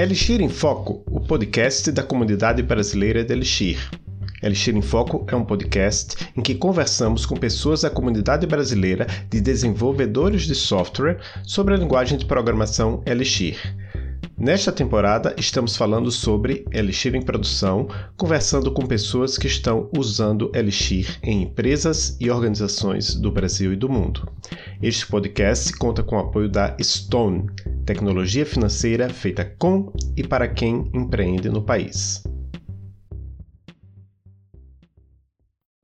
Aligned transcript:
Elixir 0.00 0.40
em 0.40 0.48
Foco, 0.48 1.02
o 1.10 1.20
podcast 1.20 1.92
da 1.92 2.02
comunidade 2.02 2.62
brasileira 2.62 3.22
de 3.22 3.34
Elixir. 3.34 3.90
Elixir 4.42 4.74
em 4.74 4.80
Foco 4.80 5.26
é 5.28 5.36
um 5.36 5.44
podcast 5.44 6.16
em 6.34 6.40
que 6.40 6.54
conversamos 6.54 7.26
com 7.26 7.36
pessoas 7.36 7.82
da 7.82 7.90
comunidade 7.90 8.46
brasileira 8.46 9.06
de 9.28 9.42
desenvolvedores 9.42 10.44
de 10.44 10.54
software 10.54 11.18
sobre 11.42 11.74
a 11.74 11.76
linguagem 11.76 12.16
de 12.16 12.24
programação 12.24 13.02
Elixir. 13.04 13.58
Nesta 14.40 14.72
temporada, 14.72 15.36
estamos 15.36 15.76
falando 15.76 16.10
sobre 16.10 16.64
Elixir 16.72 17.14
em 17.14 17.20
produção, 17.20 17.86
conversando 18.16 18.72
com 18.72 18.86
pessoas 18.86 19.36
que 19.36 19.46
estão 19.46 19.90
usando 19.94 20.50
Elixir 20.54 21.20
em 21.22 21.42
empresas 21.42 22.16
e 22.18 22.30
organizações 22.30 23.14
do 23.14 23.30
Brasil 23.30 23.70
e 23.70 23.76
do 23.76 23.86
mundo. 23.86 24.26
Este 24.80 25.06
podcast 25.06 25.76
conta 25.76 26.02
com 26.02 26.16
o 26.16 26.20
apoio 26.20 26.48
da 26.48 26.74
Stone, 26.80 27.48
tecnologia 27.84 28.46
financeira 28.46 29.10
feita 29.10 29.44
com 29.44 29.92
e 30.16 30.26
para 30.26 30.48
quem 30.48 30.90
empreende 30.94 31.50
no 31.50 31.62
país. 31.62 32.22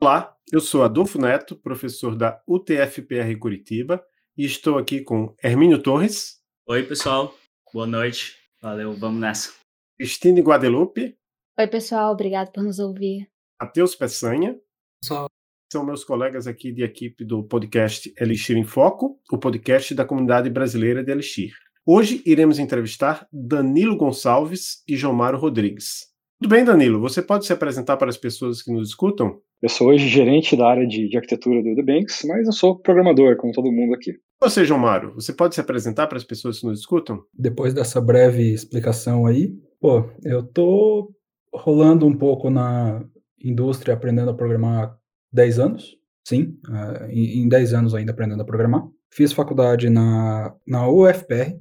Olá, 0.01 0.35
eu 0.51 0.63
sou 0.63 0.83
Adolfo 0.83 1.21
Neto, 1.21 1.57
professor 1.57 2.17
da 2.17 2.41
UTFPR 2.49 3.37
Curitiba, 3.39 4.03
e 4.35 4.47
estou 4.47 4.79
aqui 4.79 5.03
com 5.03 5.35
Hermínio 5.45 5.83
Torres. 5.83 6.41
Oi, 6.67 6.83
pessoal. 6.85 7.35
Boa 7.71 7.87
noite. 7.87 8.46
Valeu, 8.67 8.93
vamos 8.95 9.21
nessa. 9.21 9.53
Cristine 9.97 10.41
Guadalupe. 10.41 11.17
Oi, 11.57 11.67
pessoal, 11.69 12.13
obrigado 12.13 12.51
por 12.51 12.65
nos 12.65 12.81
ouvir. 12.81 13.31
Matheus 13.63 13.95
Peçanha. 13.95 14.59
Pessoal. 15.01 15.31
São 15.73 15.87
meus 15.87 16.03
colegas 16.03 16.49
aqui 16.49 16.73
de 16.73 16.83
equipe 16.83 17.25
do 17.25 17.45
podcast 17.45 18.13
Elixir 18.21 18.57
em 18.57 18.65
Foco, 18.65 19.21
o 19.31 19.39
podcast 19.39 19.95
da 19.95 20.05
comunidade 20.05 20.51
brasileira 20.51 21.05
de 21.05 21.13
Elixir. 21.13 21.53
Hoje 21.87 22.21
iremos 22.27 22.59
entrevistar 22.59 23.29
Danilo 23.33 23.97
Gonçalves 23.97 24.83
e 24.89 24.97
Jomaro 24.97 25.39
Rodrigues. 25.39 26.09
Tudo 26.43 26.51
bem, 26.51 26.65
Danilo? 26.65 27.01
Você 27.01 27.23
pode 27.23 27.47
se 27.47 27.53
apresentar 27.53 27.97
para 27.97 28.11
as 28.11 28.17
pessoas 28.17 28.63
que 28.63 28.73
nos 28.73 28.89
escutam? 28.89 29.41
Eu 29.63 29.69
sou 29.69 29.91
hoje 29.91 30.09
gerente 30.09 30.57
da 30.57 30.69
área 30.69 30.89
de, 30.89 31.09
de 31.09 31.17
arquitetura 31.17 31.63
do 31.63 31.77
The 31.77 31.83
Banks, 31.83 32.25
mas 32.25 32.45
eu 32.45 32.53
sou 32.53 32.77
programador, 32.77 33.37
como 33.37 33.53
todo 33.53 33.71
mundo 33.71 33.95
aqui. 33.95 34.19
Você, 34.41 34.65
João 34.65 34.79
Mário, 34.79 35.15
você 35.15 35.33
pode 35.33 35.55
se 35.55 35.61
apresentar 35.61 36.07
para 36.07 36.19
as 36.19 36.25
pessoas 36.25 36.61
que 36.61 36.67
nos 36.67 36.81
escutam? 36.81 37.25
Depois 37.33 37.73
dessa 37.73 38.01
breve 38.01 38.53
explicação 38.53 39.27
aí, 39.27 39.57
pô, 39.81 40.11
eu 40.23 40.47
tô 40.47 41.11
rolando 41.53 42.07
um 42.07 42.17
pouco 42.17 42.51
na 42.51 43.03
indústria 43.43 43.95
aprendendo 43.95 44.31
a 44.31 44.35
programar 44.35 44.85
há 44.85 44.99
10 45.33 45.59
anos. 45.59 45.97
Sim, 46.27 46.59
uh, 46.69 47.07
em 47.09 47.49
10 47.49 47.73
anos 47.73 47.95
ainda 47.95 48.13
aprendendo 48.13 48.43
a 48.43 48.47
programar. 48.47 48.87
Fiz 49.11 49.33
faculdade 49.33 49.89
na, 49.89 50.55
na 50.67 50.89
UFPR 50.89 51.55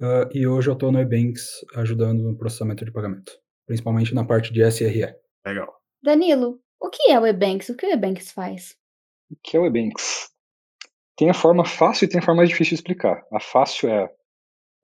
uh, 0.00 0.28
e 0.32 0.46
hoje 0.46 0.68
eu 0.68 0.74
estou 0.74 0.92
no 0.92 1.00
Ebanks 1.00 1.48
ajudando 1.74 2.22
no 2.22 2.36
processamento 2.36 2.84
de 2.84 2.92
pagamento, 2.92 3.32
principalmente 3.66 4.14
na 4.14 4.24
parte 4.24 4.52
de 4.52 4.62
SRE. 4.70 5.14
Legal. 5.44 5.74
Danilo, 6.02 6.60
o 6.80 6.88
que 6.88 7.10
é 7.10 7.18
o 7.18 7.26
Ebanks? 7.26 7.70
O 7.70 7.76
que 7.76 7.86
o 7.86 7.90
Ebanks 7.90 8.30
faz? 8.30 8.76
O 9.30 9.36
que 9.42 9.56
é 9.56 9.60
o 9.60 9.66
Ebanks? 9.66 10.30
Tem 11.22 11.30
a 11.30 11.34
forma 11.34 11.64
fácil 11.64 12.04
e 12.04 12.08
tem 12.08 12.18
a 12.18 12.22
forma 12.22 12.38
mais 12.38 12.48
difícil 12.48 12.70
de 12.70 12.80
explicar. 12.80 13.22
A 13.32 13.38
fácil 13.38 13.88
é, 13.88 14.10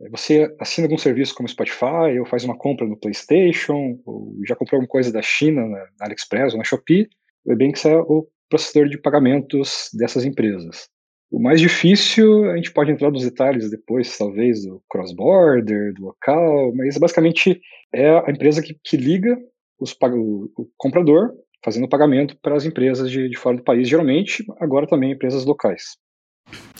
é 0.02 0.08
você 0.08 0.54
assina 0.60 0.86
algum 0.86 0.96
serviço 0.96 1.34
como 1.34 1.48
Spotify, 1.48 2.16
ou 2.16 2.24
faz 2.24 2.44
uma 2.44 2.56
compra 2.56 2.86
no 2.86 2.96
PlayStation, 2.96 3.98
ou 4.06 4.36
já 4.46 4.54
comprou 4.54 4.78
alguma 4.78 4.88
coisa 4.88 5.12
da 5.12 5.20
China 5.20 5.66
na 5.66 5.84
AliExpress 5.98 6.52
ou 6.52 6.58
na 6.58 6.64
Shopee. 6.64 7.08
O 7.44 7.50
Ebanks 7.50 7.84
é 7.86 7.96
o 7.96 8.28
processador 8.48 8.88
de 8.88 8.98
pagamentos 8.98 9.90
dessas 9.92 10.24
empresas. 10.24 10.88
O 11.28 11.40
mais 11.40 11.60
difícil, 11.60 12.48
a 12.52 12.54
gente 12.54 12.72
pode 12.72 12.92
entrar 12.92 13.10
nos 13.10 13.24
detalhes 13.24 13.68
depois, 13.68 14.16
talvez, 14.16 14.64
do 14.64 14.80
cross-border, 14.88 15.92
do 15.92 16.02
local, 16.02 16.72
mas 16.72 16.96
basicamente 16.98 17.60
é 17.92 18.10
a 18.10 18.30
empresa 18.30 18.62
que, 18.62 18.78
que 18.84 18.96
liga 18.96 19.36
os, 19.80 19.92
o, 20.00 20.52
o 20.56 20.68
comprador 20.76 21.32
fazendo 21.64 21.88
pagamento 21.88 22.36
para 22.40 22.54
as 22.54 22.64
empresas 22.64 23.10
de, 23.10 23.28
de, 23.28 23.36
fora 23.36 23.56
do 23.56 23.64
país, 23.64 23.88
geralmente, 23.88 24.44
agora 24.60 24.86
também 24.86 25.10
empresas 25.10 25.44
locais. 25.44 25.98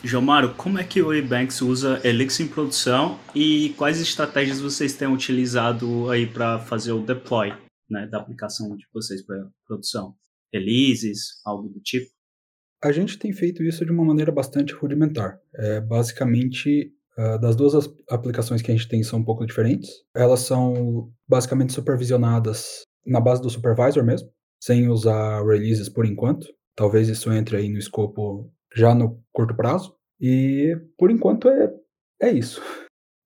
Jomaro, 0.03 0.55
como 0.55 0.79
é 0.79 0.85
que 0.85 1.03
o 1.03 1.13
Ebanks 1.13 1.61
usa 1.61 2.01
Elixir 2.05 2.47
em 2.47 2.49
produção 2.49 3.19
e 3.35 3.71
quais 3.77 4.01
estratégias 4.01 4.61
vocês 4.61 4.95
têm 4.95 5.09
utilizado 5.09 6.09
aí 6.11 6.27
para 6.27 6.61
fazer 6.61 6.93
o 6.93 7.05
deploy 7.05 7.53
né, 7.91 8.07
da 8.07 8.19
aplicação 8.19 8.77
de 8.77 8.85
vocês 8.93 9.25
para 9.25 9.49
produção? 9.67 10.15
Releases, 10.53 11.41
algo 11.45 11.69
do 11.69 11.81
tipo? 11.81 12.11
A 12.83 12.93
gente 12.93 13.19
tem 13.19 13.33
feito 13.33 13.63
isso 13.63 13.85
de 13.85 13.91
uma 13.91 14.05
maneira 14.05 14.31
bastante 14.31 14.73
rudimentar. 14.73 15.41
É, 15.57 15.81
basicamente, 15.81 16.93
uh, 17.19 17.39
das 17.41 17.57
duas 17.57 17.75
aplicações 18.09 18.63
que 18.63 18.71
a 18.71 18.75
gente 18.75 18.89
tem 18.89 19.03
são 19.03 19.19
um 19.19 19.25
pouco 19.25 19.45
diferentes. 19.45 19.91
Elas 20.15 20.41
são 20.41 21.13
basicamente 21.29 21.73
supervisionadas 21.73 22.83
na 23.05 23.21
base 23.21 23.43
do 23.43 23.51
supervisor 23.51 24.05
mesmo, 24.05 24.29
sem 24.63 24.89
usar 24.89 25.45
releases 25.45 25.89
por 25.89 26.07
enquanto. 26.07 26.47
Talvez 26.77 27.09
isso 27.09 27.33
entre 27.33 27.57
aí 27.57 27.69
no 27.69 27.79
escopo 27.79 28.49
já 28.79 28.95
no 28.95 29.23
curto 29.33 29.55
prazo. 29.55 29.95
E 30.21 30.77
por 30.97 31.11
enquanto 31.11 31.49
é, 31.49 31.73
é 32.23 32.31
isso. 32.31 32.63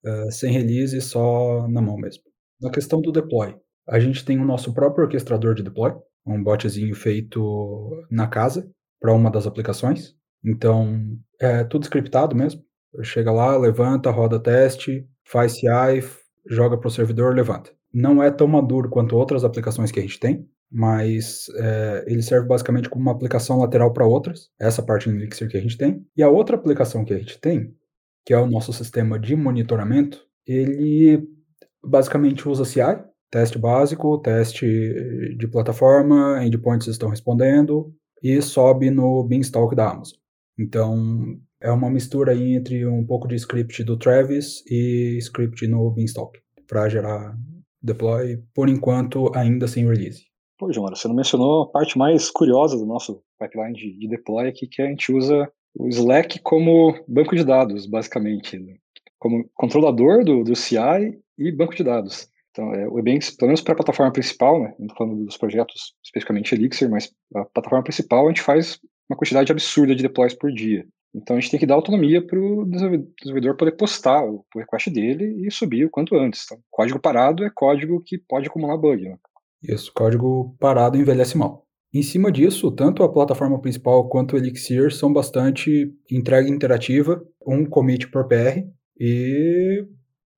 Uh, 0.04 0.30
sem 0.32 0.52
release, 0.52 1.00
só 1.00 1.68
na 1.68 1.80
mão 1.80 1.96
mesmo. 1.96 2.22
Na 2.60 2.70
questão 2.70 3.00
do 3.00 3.12
deploy, 3.12 3.56
a 3.88 3.98
gente 3.98 4.24
tem 4.24 4.38
o 4.38 4.44
nosso 4.44 4.72
próprio 4.72 5.04
orquestrador 5.04 5.54
de 5.54 5.62
deploy, 5.62 5.92
um 6.26 6.42
botzinho 6.42 6.94
feito 6.94 8.06
na 8.10 8.28
casa 8.28 8.70
para 9.00 9.12
uma 9.12 9.30
das 9.30 9.46
aplicações. 9.46 10.14
Então, 10.44 11.18
é 11.40 11.64
tudo 11.64 11.84
scriptado 11.84 12.36
mesmo. 12.36 12.62
Chega 13.02 13.32
lá, 13.32 13.56
levanta, 13.56 14.10
roda 14.10 14.38
teste, 14.38 15.06
faz 15.26 15.52
CI, 15.54 16.02
joga 16.48 16.78
para 16.78 16.88
o 16.88 16.90
servidor, 16.90 17.34
levanta. 17.34 17.72
Não 17.92 18.22
é 18.22 18.30
tão 18.30 18.46
maduro 18.46 18.88
quanto 18.88 19.16
outras 19.16 19.44
aplicações 19.44 19.90
que 19.90 19.98
a 19.98 20.02
gente 20.02 20.20
tem, 20.20 20.48
mas 20.72 21.46
é, 21.54 22.04
ele 22.06 22.22
serve 22.22 22.48
basicamente 22.48 22.88
como 22.88 23.02
uma 23.02 23.12
aplicação 23.12 23.58
lateral 23.58 23.92
para 23.92 24.06
outras, 24.06 24.48
essa 24.58 24.82
parte 24.82 25.08
no 25.08 25.16
Elixir 25.16 25.48
que 25.48 25.56
a 25.56 25.60
gente 25.60 25.76
tem. 25.76 26.04
E 26.16 26.22
a 26.22 26.30
outra 26.30 26.56
aplicação 26.56 27.04
que 27.04 27.12
a 27.12 27.18
gente 27.18 27.38
tem, 27.38 27.74
que 28.24 28.32
é 28.32 28.38
o 28.38 28.46
nosso 28.46 28.72
sistema 28.72 29.18
de 29.18 29.36
monitoramento, 29.36 30.24
ele 30.46 31.28
basicamente 31.84 32.48
usa 32.48 32.64
CI, 32.64 33.02
teste 33.30 33.58
básico, 33.58 34.18
teste 34.18 34.66
de 35.36 35.46
plataforma, 35.48 36.44
endpoints 36.44 36.86
estão 36.86 37.10
respondendo, 37.10 37.92
e 38.22 38.40
sobe 38.40 38.90
no 38.90 39.24
Beanstalk 39.24 39.74
da 39.74 39.90
Amazon. 39.90 40.18
Então, 40.58 41.38
é 41.60 41.70
uma 41.70 41.90
mistura 41.90 42.32
aí 42.32 42.54
entre 42.54 42.86
um 42.86 43.04
pouco 43.04 43.28
de 43.28 43.34
script 43.34 43.82
do 43.84 43.98
Travis 43.98 44.62
e 44.70 45.18
script 45.18 45.66
no 45.66 45.90
Beanstalk, 45.90 46.38
para 46.66 46.88
gerar 46.88 47.36
deploy, 47.82 48.38
por 48.54 48.68
enquanto 48.68 49.30
ainda 49.34 49.66
sem 49.66 49.86
release. 49.86 50.31
Pô, 50.62 50.72
João, 50.72 50.86
você 50.94 51.08
não 51.08 51.14
mencionou 51.16 51.62
a 51.62 51.66
parte 51.66 51.98
mais 51.98 52.30
curiosa 52.30 52.78
do 52.78 52.86
nosso 52.86 53.20
pipeline 53.36 53.72
de, 53.72 53.98
de 53.98 54.06
deploy 54.06 54.46
aqui, 54.46 54.68
que 54.68 54.80
a 54.80 54.86
gente 54.86 55.10
usa 55.10 55.50
o 55.74 55.88
Slack 55.88 56.38
como 56.38 56.94
banco 57.08 57.34
de 57.34 57.42
dados, 57.42 57.84
basicamente, 57.84 58.56
né? 58.56 58.76
como 59.18 59.44
controlador 59.54 60.24
do, 60.24 60.44
do 60.44 60.54
CI 60.54 61.18
e 61.36 61.50
banco 61.50 61.74
de 61.74 61.82
dados. 61.82 62.28
Então, 62.52 62.72
é, 62.74 62.86
o 62.86 62.96
Ebanks, 62.96 63.32
pelo 63.32 63.48
menos 63.48 63.60
para 63.60 63.72
a 63.72 63.76
plataforma 63.76 64.12
principal, 64.12 64.62
né, 64.62 64.72
estou 64.78 64.96
falando 64.96 65.24
dos 65.24 65.36
projetos 65.36 65.96
especificamente 66.00 66.54
Elixir, 66.54 66.88
mas 66.88 67.12
a 67.34 67.44
plataforma 67.46 67.82
principal 67.82 68.26
a 68.26 68.28
gente 68.28 68.42
faz 68.42 68.78
uma 69.10 69.16
quantidade 69.16 69.50
absurda 69.50 69.96
de 69.96 70.02
deploys 70.04 70.32
por 70.32 70.52
dia. 70.52 70.86
Então 71.12 71.36
a 71.36 71.40
gente 71.40 71.50
tem 71.50 71.58
que 71.58 71.66
dar 71.66 71.74
autonomia 71.74 72.24
para 72.24 72.38
o 72.38 72.64
desenvolvedor 72.66 73.56
poder 73.56 73.72
postar 73.72 74.24
o 74.24 74.44
request 74.54 74.90
dele 74.90 75.44
e 75.44 75.50
subir 75.50 75.86
o 75.86 75.90
quanto 75.90 76.14
antes. 76.14 76.44
Então, 76.44 76.58
código 76.70 77.00
parado 77.00 77.44
é 77.44 77.50
código 77.52 78.00
que 78.06 78.16
pode 78.16 78.46
acumular 78.46 78.76
bug. 78.76 79.08
Né? 79.08 79.18
Isso, 79.62 79.92
código 79.94 80.56
parado 80.58 80.98
envelhece 80.98 81.36
mal. 81.36 81.66
Em 81.94 82.02
cima 82.02 82.32
disso, 82.32 82.70
tanto 82.72 83.02
a 83.02 83.12
plataforma 83.12 83.60
principal 83.60 84.08
quanto 84.08 84.34
o 84.34 84.38
Elixir 84.38 84.92
são 84.92 85.12
bastante 85.12 85.92
entrega 86.10 86.48
interativa, 86.48 87.22
um 87.46 87.66
commit 87.66 88.08
por 88.08 88.26
PR 88.26 88.66
e 88.98 89.86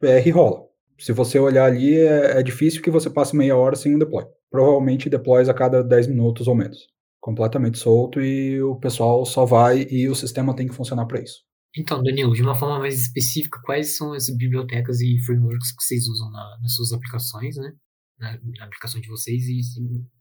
PR 0.00 0.30
rola. 0.34 0.64
Se 0.98 1.12
você 1.12 1.38
olhar 1.38 1.64
ali, 1.64 1.96
é, 1.96 2.38
é 2.38 2.42
difícil 2.42 2.82
que 2.82 2.90
você 2.90 3.08
passe 3.08 3.36
meia 3.36 3.56
hora 3.56 3.76
sem 3.76 3.94
um 3.94 3.98
deploy. 3.98 4.24
Provavelmente 4.50 5.08
deploys 5.08 5.48
a 5.48 5.54
cada 5.54 5.82
10 5.82 6.08
minutos 6.08 6.48
ou 6.48 6.54
menos. 6.54 6.88
Completamente 7.20 7.78
solto 7.78 8.20
e 8.20 8.60
o 8.60 8.76
pessoal 8.76 9.24
só 9.24 9.44
vai 9.44 9.86
e 9.90 10.08
o 10.08 10.14
sistema 10.14 10.54
tem 10.54 10.66
que 10.66 10.74
funcionar 10.74 11.06
para 11.06 11.22
isso. 11.22 11.38
Então, 11.76 12.02
Danilo, 12.02 12.34
de 12.34 12.42
uma 12.42 12.54
forma 12.54 12.78
mais 12.78 13.00
específica, 13.00 13.60
quais 13.64 13.96
são 13.96 14.12
as 14.12 14.26
bibliotecas 14.28 15.00
e 15.00 15.18
frameworks 15.24 15.70
que 15.70 15.82
vocês 15.82 16.06
usam 16.06 16.30
na, 16.30 16.58
nas 16.62 16.74
suas 16.74 16.92
aplicações, 16.92 17.56
né? 17.56 17.72
Na, 18.18 18.38
na, 18.58 18.66
aplicação 18.66 19.00
de 19.00 19.08
vocês 19.08 19.44
e, 19.48 19.60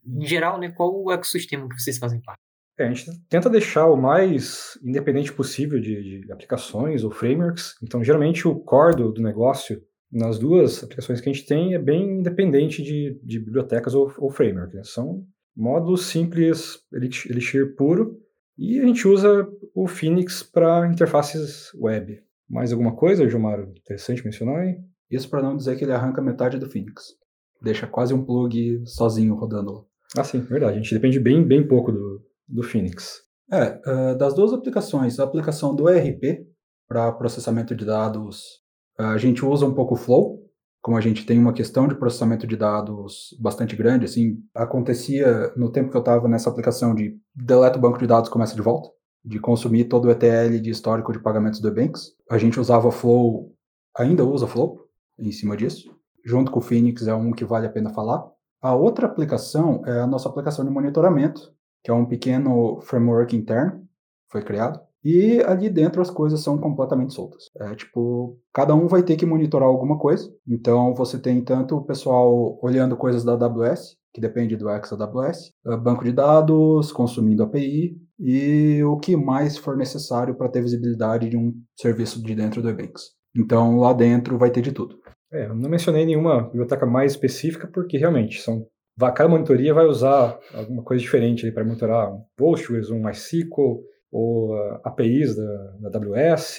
em 0.04 0.26
geral, 0.26 0.58
né, 0.58 0.70
qual 0.70 0.92
o 0.92 1.12
ecossistema 1.12 1.68
que 1.68 1.80
vocês 1.80 1.96
fazem 1.96 2.20
parte? 2.20 2.40
É, 2.78 2.88
a 2.88 2.92
gente 2.92 3.08
tenta 3.28 3.48
deixar 3.48 3.86
o 3.86 3.96
mais 3.96 4.76
independente 4.82 5.32
possível 5.32 5.80
de, 5.80 6.22
de 6.22 6.32
aplicações 6.32 7.04
ou 7.04 7.10
frameworks. 7.10 7.76
Então, 7.82 8.02
geralmente, 8.02 8.48
o 8.48 8.58
core 8.58 8.96
do, 8.96 9.12
do, 9.12 9.22
negócio 9.22 9.80
nas 10.10 10.38
duas 10.38 10.82
aplicações 10.82 11.20
que 11.20 11.28
a 11.28 11.32
gente 11.32 11.46
tem 11.46 11.74
é 11.74 11.78
bem 11.78 12.18
independente 12.18 12.82
de, 12.82 13.20
de 13.22 13.38
bibliotecas 13.38 13.94
ou, 13.94 14.12
ou 14.18 14.30
framework. 14.30 14.74
Né? 14.74 14.82
São 14.82 15.24
módulos 15.56 16.06
simples, 16.06 16.80
Elixir 16.92 17.76
puro, 17.76 18.18
e 18.58 18.80
a 18.80 18.86
gente 18.86 19.06
usa 19.06 19.48
o 19.74 19.86
Phoenix 19.86 20.42
para 20.42 20.88
interfaces 20.88 21.72
web. 21.74 22.20
Mais 22.48 22.72
alguma 22.72 22.94
coisa, 22.94 23.28
Gilmar, 23.28 23.60
interessante 23.60 24.24
mencionar 24.24 24.60
aí? 24.60 24.76
Isso 25.10 25.28
para 25.28 25.42
não 25.42 25.56
dizer 25.56 25.76
que 25.76 25.84
ele 25.84 25.92
arranca 25.92 26.20
metade 26.20 26.58
do 26.58 26.68
Phoenix. 26.68 27.14
Deixa 27.64 27.86
quase 27.86 28.12
um 28.12 28.24
plug 28.24 28.82
sozinho 28.86 29.34
rodando 29.34 29.72
lá. 29.72 29.84
Ah, 30.18 30.24
sim, 30.24 30.40
verdade. 30.40 30.74
A 30.74 30.80
gente 30.80 30.94
depende 30.94 31.18
bem, 31.18 31.42
bem 31.42 31.66
pouco 31.66 31.90
do, 31.90 32.22
do 32.46 32.62
Phoenix. 32.62 33.22
É, 33.50 33.80
uh, 33.86 34.18
das 34.18 34.34
duas 34.34 34.52
aplicações, 34.52 35.18
a 35.18 35.24
aplicação 35.24 35.74
do 35.74 35.88
ERP 35.88 36.46
para 36.88 37.10
processamento 37.12 37.74
de 37.74 37.84
dados, 37.84 38.42
a 38.98 39.16
gente 39.16 39.44
usa 39.44 39.66
um 39.66 39.74
pouco 39.74 39.94
o 39.94 39.96
Flow, 39.96 40.44
como 40.80 40.96
a 40.98 41.00
gente 41.00 41.24
tem 41.24 41.38
uma 41.38 41.52
questão 41.52 41.88
de 41.88 41.94
processamento 41.94 42.46
de 42.46 42.56
dados 42.56 43.34
bastante 43.40 43.74
grande, 43.74 44.04
assim, 44.04 44.36
acontecia 44.54 45.50
no 45.56 45.72
tempo 45.72 45.90
que 45.90 45.96
eu 45.96 46.00
estava 46.00 46.28
nessa 46.28 46.50
aplicação 46.50 46.94
de 46.94 47.18
deleta 47.34 47.78
o 47.78 47.80
banco 47.80 47.98
de 47.98 48.06
dados, 48.06 48.28
começa 48.28 48.54
de 48.54 48.60
volta, 48.60 48.90
de 49.24 49.40
consumir 49.40 49.84
todo 49.84 50.04
o 50.04 50.10
ETL 50.10 50.60
de 50.60 50.70
histórico 50.70 51.10
de 51.10 51.22
pagamentos 51.22 51.58
do 51.58 51.68
Ebanks. 51.68 52.10
A 52.30 52.36
gente 52.36 52.60
usava 52.60 52.92
Flow, 52.92 53.50
ainda 53.96 54.24
usa 54.24 54.46
Flow 54.46 54.78
em 55.18 55.32
cima 55.32 55.56
disso. 55.56 55.90
Junto 56.24 56.50
com 56.50 56.58
o 56.58 56.62
Phoenix 56.62 57.06
é 57.06 57.14
um 57.14 57.32
que 57.32 57.44
vale 57.44 57.66
a 57.66 57.70
pena 57.70 57.90
falar. 57.90 58.26
A 58.62 58.74
outra 58.74 59.06
aplicação 59.06 59.82
é 59.84 60.00
a 60.00 60.06
nossa 60.06 60.28
aplicação 60.28 60.64
de 60.64 60.70
monitoramento, 60.70 61.52
que 61.82 61.90
é 61.90 61.94
um 61.94 62.06
pequeno 62.06 62.80
framework 62.80 63.36
interno, 63.36 63.86
foi 64.30 64.42
criado. 64.42 64.80
E 65.04 65.42
ali 65.42 65.68
dentro 65.68 66.00
as 66.00 66.08
coisas 66.08 66.40
são 66.40 66.56
completamente 66.56 67.12
soltas. 67.12 67.50
É 67.60 67.74
tipo, 67.74 68.38
cada 68.54 68.74
um 68.74 68.88
vai 68.88 69.02
ter 69.02 69.16
que 69.16 69.26
monitorar 69.26 69.68
alguma 69.68 69.98
coisa. 69.98 70.34
Então 70.48 70.94
você 70.94 71.18
tem 71.18 71.44
tanto 71.44 71.76
o 71.76 71.84
pessoal 71.84 72.58
olhando 72.62 72.96
coisas 72.96 73.22
da 73.22 73.34
AWS, 73.34 73.98
que 74.14 74.20
depende 74.20 74.56
do 74.56 74.66
XAWS, 74.82 75.52
eh, 75.66 75.76
banco 75.76 76.04
de 76.04 76.12
dados, 76.12 76.90
consumindo 76.90 77.42
API 77.42 77.98
e 78.18 78.82
o 78.84 78.96
que 78.96 79.14
mais 79.14 79.58
for 79.58 79.76
necessário 79.76 80.34
para 80.36 80.48
ter 80.48 80.62
visibilidade 80.62 81.28
de 81.28 81.36
um 81.36 81.52
serviço 81.78 82.22
de 82.22 82.34
dentro 82.34 82.62
do 82.62 82.70
Ebanks. 82.70 83.10
Então 83.36 83.76
lá 83.76 83.92
dentro 83.92 84.38
vai 84.38 84.50
ter 84.50 84.62
de 84.62 84.72
tudo. 84.72 84.96
É, 85.34 85.48
não 85.48 85.68
mencionei 85.68 86.06
nenhuma 86.06 86.44
biblioteca 86.44 86.86
mais 86.86 87.12
específica 87.12 87.66
porque 87.66 87.98
realmente 87.98 88.40
são 88.40 88.66
cada 88.98 89.28
monitoria 89.28 89.74
vai 89.74 89.86
usar 89.86 90.38
alguma 90.54 90.82
coisa 90.82 91.02
diferente 91.02 91.50
para 91.50 91.64
monitorar 91.64 92.14
um 92.14 92.22
Postgres, 92.36 92.90
um 92.90 93.02
MySQL, 93.02 93.82
ou 94.12 94.54
APIs 94.84 95.34
da, 95.34 95.90
da 95.90 95.98
AWS, 95.98 96.58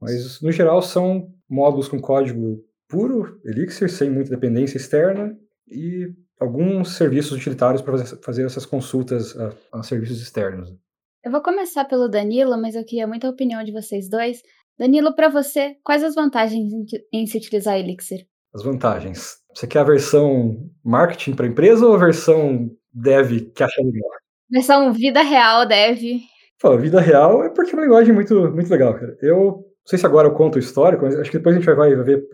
mas 0.00 0.40
no 0.40 0.50
geral 0.50 0.80
são 0.80 1.28
módulos 1.48 1.86
com 1.86 2.00
código 2.00 2.64
puro, 2.88 3.38
Elixir, 3.44 3.90
sem 3.90 4.10
muita 4.10 4.30
dependência 4.30 4.78
externa, 4.78 5.36
e 5.68 6.08
alguns 6.40 6.96
serviços 6.96 7.32
utilitários 7.32 7.82
para 7.82 7.98
fazer 8.22 8.46
essas 8.46 8.64
consultas 8.64 9.38
a, 9.38 9.52
a, 9.72 9.82
serviços 9.82 10.22
externos. 10.22 10.74
Eu 11.22 11.30
vou 11.30 11.42
começar 11.42 11.84
pelo 11.84 12.08
Danilo, 12.08 12.56
mas 12.60 12.74
eu 12.74 12.84
queria 12.84 13.06
muito 13.06 13.26
a 13.26 13.30
opinião 13.30 13.62
de 13.62 13.72
vocês 13.72 14.08
dois. 14.08 14.42
Danilo, 14.78 15.14
para 15.14 15.28
você, 15.28 15.76
quais 15.84 16.02
as 16.02 16.14
vantagens 16.14 16.72
em, 17.12 17.26
se 17.26 17.38
utilizar 17.38 17.78
Elixir? 17.78 18.26
As 18.54 18.62
vantagens. 18.62 19.36
Você 19.54 19.66
quer 19.66 19.80
a 19.80 19.84
versão 19.84 20.68
marketing 20.84 21.34
para 21.34 21.46
empresa 21.46 21.86
ou 21.86 21.94
a 21.94 21.98
versão 21.98 22.70
dev 22.92 23.52
que 23.54 23.62
acha 23.62 23.82
melhor? 23.82 24.16
Versão 24.50 24.92
vida 24.92 25.22
real 25.22 25.66
dev. 25.66 26.20
Pô, 26.60 26.76
vida 26.76 27.00
real 27.00 27.44
é 27.44 27.50
porque 27.50 27.70
é 27.70 27.74
uma 27.74 27.82
linguagem 27.82 28.14
muito, 28.14 28.50
muito 28.52 28.70
legal, 28.70 28.94
cara. 28.94 29.16
Eu 29.20 29.36
não 29.36 29.64
sei 29.86 29.98
se 29.98 30.06
agora 30.06 30.28
eu 30.28 30.34
conto 30.34 30.56
o 30.56 30.58
histórico, 30.58 31.04
mas 31.04 31.14
acho 31.18 31.30
que 31.30 31.38
depois 31.38 31.54
a 31.54 31.58
gente 31.58 31.66
vai, 31.66 31.94
vai 31.94 32.04
ver 32.04 32.24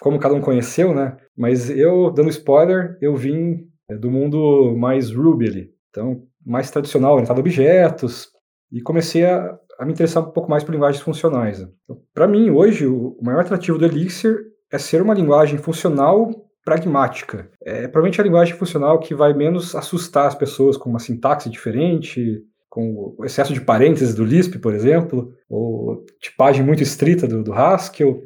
como 0.00 0.18
cada 0.18 0.34
um 0.34 0.40
conheceu, 0.40 0.94
né? 0.94 1.16
Mas 1.36 1.68
eu, 1.70 2.10
dando 2.10 2.30
spoiler, 2.30 2.96
eu 3.00 3.14
vim 3.16 3.68
é, 3.90 3.96
do 3.96 4.10
mundo 4.10 4.76
mais 4.76 5.10
Ruby 5.10 5.48
ali. 5.48 5.70
Então, 5.90 6.22
mais 6.44 6.70
tradicional, 6.70 7.14
orientado 7.14 7.40
a 7.40 7.42
objetos. 7.42 8.28
E 8.72 8.80
comecei 8.80 9.26
a, 9.26 9.58
a 9.80 9.86
me 9.86 9.92
interessar 9.92 10.22
um 10.22 10.30
pouco 10.30 10.50
mais 10.50 10.62
por 10.62 10.72
linguagens 10.72 11.02
funcionais. 11.02 11.58
Né? 11.58 11.68
Então, 11.84 12.02
Para 12.12 12.28
mim, 12.28 12.50
hoje, 12.50 12.86
o 12.86 13.16
maior 13.22 13.40
atrativo 13.40 13.78
do 13.78 13.86
Elixir 13.86 14.38
é 14.70 14.76
ser 14.76 15.00
uma 15.00 15.14
linguagem 15.14 15.56
funcional 15.56 16.30
pragmática. 16.62 17.50
É 17.64 17.88
provavelmente 17.88 18.20
a 18.20 18.24
linguagem 18.24 18.54
funcional 18.54 18.98
que 18.98 19.14
vai 19.14 19.32
menos 19.32 19.74
assustar 19.74 20.26
as 20.26 20.34
pessoas 20.34 20.76
com 20.76 20.90
uma 20.90 20.98
sintaxe 20.98 21.48
diferente, 21.48 22.44
com 22.68 23.14
o 23.18 23.24
excesso 23.24 23.54
de 23.54 23.60
parênteses 23.62 24.14
do 24.14 24.22
Lisp, 24.22 24.58
por 24.58 24.74
exemplo, 24.74 25.32
ou 25.48 26.04
tipagem 26.20 26.62
muito 26.62 26.82
estrita 26.82 27.26
do, 27.26 27.42
do 27.42 27.54
Haskell. 27.54 28.22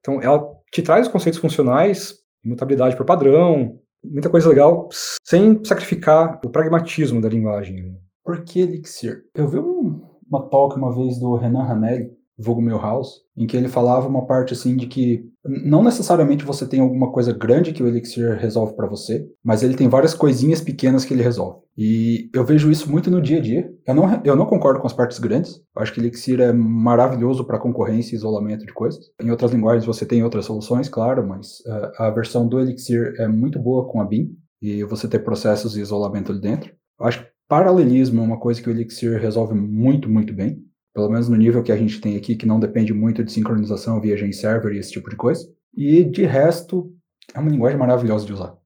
Então, 0.00 0.22
ela 0.22 0.50
te 0.72 0.80
traz 0.80 1.06
os 1.06 1.12
conceitos 1.12 1.38
funcionais, 1.38 2.14
mutabilidade 2.42 2.96
por 2.96 3.04
padrão, 3.04 3.78
muita 4.02 4.30
coisa 4.30 4.48
legal, 4.48 4.88
sem 5.22 5.62
sacrificar 5.62 6.40
o 6.42 6.48
pragmatismo 6.48 7.20
da 7.20 7.28
linguagem. 7.28 7.82
Né? 7.82 7.94
Por 8.24 8.42
que 8.44 8.60
Elixir? 8.60 9.24
Eu 9.34 9.46
vi 9.46 9.58
um, 9.58 10.15
uma 10.36 10.48
talk 10.48 10.76
uma 10.76 10.94
vez 10.94 11.18
do 11.18 11.34
Renan 11.34 11.64
Ranelli, 11.64 12.10
vulgo 12.38 12.60
Milhouse, 12.60 13.22
em 13.36 13.46
que 13.46 13.56
ele 13.56 13.68
falava 13.68 14.06
uma 14.06 14.26
parte 14.26 14.52
assim 14.52 14.76
de 14.76 14.86
que 14.86 15.24
não 15.44 15.82
necessariamente 15.82 16.44
você 16.44 16.66
tem 16.66 16.80
alguma 16.80 17.10
coisa 17.10 17.32
grande 17.32 17.72
que 17.72 17.82
o 17.82 17.86
Elixir 17.86 18.36
resolve 18.36 18.74
para 18.74 18.86
você, 18.86 19.26
mas 19.42 19.62
ele 19.62 19.74
tem 19.74 19.88
várias 19.88 20.12
coisinhas 20.12 20.60
pequenas 20.60 21.04
que 21.04 21.14
ele 21.14 21.22
resolve. 21.22 21.60
E 21.78 22.28
eu 22.34 22.44
vejo 22.44 22.70
isso 22.70 22.90
muito 22.90 23.10
no 23.10 23.22
dia 23.22 23.38
a 23.38 23.40
dia. 23.40 23.70
Eu 23.86 23.94
não, 23.94 24.22
eu 24.24 24.36
não 24.36 24.46
concordo 24.46 24.80
com 24.80 24.86
as 24.86 24.92
partes 24.92 25.18
grandes. 25.18 25.56
Eu 25.74 25.82
acho 25.82 25.92
que 25.92 26.00
Elixir 26.00 26.40
é 26.40 26.52
maravilhoso 26.52 27.44
para 27.44 27.58
concorrência 27.58 28.14
e 28.14 28.18
isolamento 28.18 28.66
de 28.66 28.72
coisas. 28.72 29.04
Em 29.20 29.30
outras 29.30 29.52
linguagens 29.52 29.86
você 29.86 30.04
tem 30.04 30.22
outras 30.22 30.44
soluções, 30.44 30.88
claro, 30.88 31.26
mas 31.26 31.60
uh, 31.66 32.02
a 32.02 32.10
versão 32.10 32.46
do 32.46 32.60
Elixir 32.60 33.14
é 33.18 33.28
muito 33.28 33.58
boa 33.58 33.86
com 33.88 34.00
a 34.00 34.04
BIM 34.04 34.30
e 34.60 34.84
você 34.84 35.06
ter 35.06 35.20
processos 35.20 35.76
e 35.76 35.80
isolamento 35.80 36.32
ali 36.32 36.40
dentro. 36.40 36.72
Eu 36.98 37.06
acho 37.06 37.22
que 37.22 37.35
paralelismo 37.48 38.20
é 38.20 38.24
uma 38.24 38.38
coisa 38.38 38.60
que 38.60 38.68
o 38.68 38.72
Elixir 38.72 39.20
resolve 39.20 39.54
muito, 39.54 40.08
muito 40.08 40.32
bem 40.32 40.66
pelo 40.96 41.10
menos 41.10 41.28
no 41.28 41.36
nível 41.36 41.62
que 41.62 41.70
a 41.70 41.76
gente 41.76 42.00
tem 42.00 42.16
aqui, 42.16 42.34
que 42.34 42.46
não 42.46 42.58
depende 42.58 42.94
muito 42.94 43.22
de 43.22 43.30
sincronização 43.30 44.00
via 44.00 44.16
Gen 44.16 44.32
Server 44.32 44.72
e 44.72 44.78
esse 44.78 44.92
tipo 44.92 45.10
de 45.10 45.16
coisa. 45.16 45.46
E 45.76 46.02
de 46.02 46.24
resto, 46.24 46.90
é 47.34 47.38
uma 47.38 47.50
linguagem 47.50 47.78
maravilhosa 47.78 48.24
de 48.24 48.32
usar. 48.32 48.56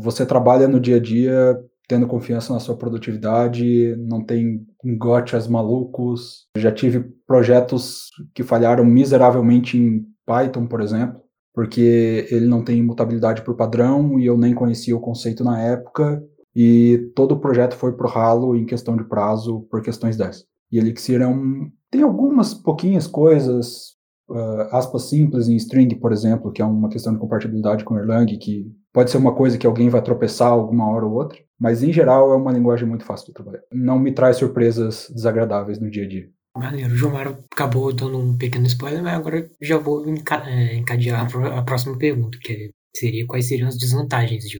Você 0.00 0.24
trabalha 0.24 0.66
no 0.66 0.80
dia 0.80 0.96
a 0.96 0.98
dia 0.98 1.60
tendo 1.86 2.06
confiança 2.06 2.54
na 2.54 2.60
sua 2.60 2.74
produtividade, 2.74 3.94
não 3.98 4.24
tem 4.24 4.66
gotchas 4.96 5.46
malucos. 5.46 6.46
Já 6.56 6.72
tive 6.72 7.04
projetos 7.26 8.08
que 8.34 8.42
falharam 8.42 8.84
miseravelmente 8.84 9.76
em 9.76 10.06
Python, 10.24 10.66
por 10.66 10.80
exemplo, 10.80 11.20
porque 11.52 12.26
ele 12.30 12.46
não 12.46 12.64
tem 12.64 12.82
mutabilidade 12.82 13.42
por 13.42 13.56
padrão 13.56 14.18
e 14.18 14.24
eu 14.24 14.38
nem 14.38 14.54
conhecia 14.54 14.96
o 14.96 15.00
conceito 15.00 15.44
na 15.44 15.60
época, 15.60 16.22
e 16.60 17.12
todo 17.14 17.36
o 17.36 17.38
projeto 17.38 17.76
foi 17.76 17.92
pro 17.92 18.08
ralo 18.08 18.56
em 18.56 18.66
questão 18.66 18.96
de 18.96 19.04
prazo 19.04 19.60
por 19.70 19.80
questões 19.80 20.16
dessas. 20.16 20.44
E 20.72 20.76
Elixir 20.76 21.22
é 21.22 21.26
um, 21.26 21.70
tem 21.88 22.02
algumas 22.02 22.52
pouquinhas 22.52 23.06
coisas, 23.06 23.92
uh, 24.28 24.62
aspas 24.72 25.02
simples 25.04 25.46
em 25.46 25.54
string, 25.54 25.94
por 25.94 26.10
exemplo, 26.10 26.50
que 26.50 26.60
é 26.60 26.64
uma 26.64 26.88
questão 26.88 27.12
de 27.12 27.20
compatibilidade 27.20 27.84
com 27.84 27.96
Erlang, 27.96 28.36
que 28.38 28.66
pode 28.92 29.08
ser 29.08 29.18
uma 29.18 29.36
coisa 29.36 29.56
que 29.56 29.68
alguém 29.68 29.88
vai 29.88 30.02
tropeçar 30.02 30.50
alguma 30.50 30.90
hora 30.90 31.06
ou 31.06 31.12
outra, 31.12 31.38
mas 31.60 31.84
em 31.84 31.92
geral 31.92 32.32
é 32.32 32.34
uma 32.34 32.50
linguagem 32.50 32.88
muito 32.88 33.04
fácil 33.04 33.28
de 33.28 33.34
trabalhar. 33.34 33.62
Não 33.72 33.96
me 33.96 34.10
traz 34.10 34.38
surpresas 34.38 35.08
desagradáveis 35.14 35.78
no 35.78 35.88
dia 35.88 36.06
a 36.06 36.08
dia. 36.08 36.28
Maneiro, 36.56 36.92
o 36.92 36.96
Gilmar 36.96 37.38
acabou 37.52 37.94
dando 37.94 38.18
um 38.18 38.36
pequeno 38.36 38.66
spoiler, 38.66 39.00
mas 39.00 39.14
agora 39.14 39.48
já 39.62 39.78
vou 39.78 40.04
é, 40.08 40.74
encadear 40.74 41.24
a 41.56 41.62
próxima 41.62 41.96
pergunta, 41.96 42.36
que 42.42 42.72
seria 42.96 43.24
quais 43.28 43.46
seriam 43.46 43.68
as 43.68 43.78
desvantagens 43.78 44.42
de 44.42 44.58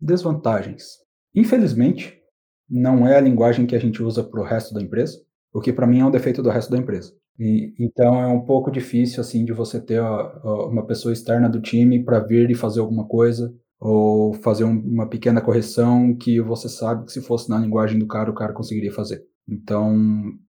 Desvantagens. 0.00 0.98
Infelizmente, 1.34 2.18
não 2.68 3.06
é 3.06 3.16
a 3.16 3.20
linguagem 3.20 3.66
que 3.66 3.74
a 3.74 3.78
gente 3.78 4.02
usa 4.02 4.22
para 4.22 4.40
o 4.40 4.44
resto 4.44 4.74
da 4.74 4.82
empresa, 4.82 5.18
o 5.52 5.60
que 5.60 5.72
para 5.72 5.86
mim 5.86 6.00
é 6.00 6.04
um 6.04 6.10
defeito 6.10 6.42
do 6.42 6.50
resto 6.50 6.70
da 6.70 6.78
empresa. 6.78 7.12
E, 7.38 7.72
então 7.78 8.20
é 8.20 8.26
um 8.26 8.40
pouco 8.40 8.70
difícil 8.70 9.20
assim 9.20 9.44
de 9.44 9.52
você 9.52 9.80
ter 9.80 10.02
uma 10.42 10.84
pessoa 10.84 11.12
externa 11.12 11.48
do 11.48 11.60
time 11.60 12.04
para 12.04 12.18
vir 12.18 12.50
e 12.50 12.54
fazer 12.54 12.80
alguma 12.80 13.06
coisa 13.06 13.54
ou 13.80 14.34
fazer 14.34 14.64
um, 14.64 14.76
uma 14.76 15.08
pequena 15.08 15.40
correção 15.40 16.16
que 16.16 16.40
você 16.40 16.68
sabe 16.68 17.04
que 17.04 17.12
se 17.12 17.22
fosse 17.22 17.48
na 17.48 17.58
linguagem 17.58 17.98
do 17.98 18.08
cara 18.08 18.30
o 18.30 18.34
cara 18.34 18.52
conseguiria 18.52 18.92
fazer. 18.92 19.22
Então 19.48 19.96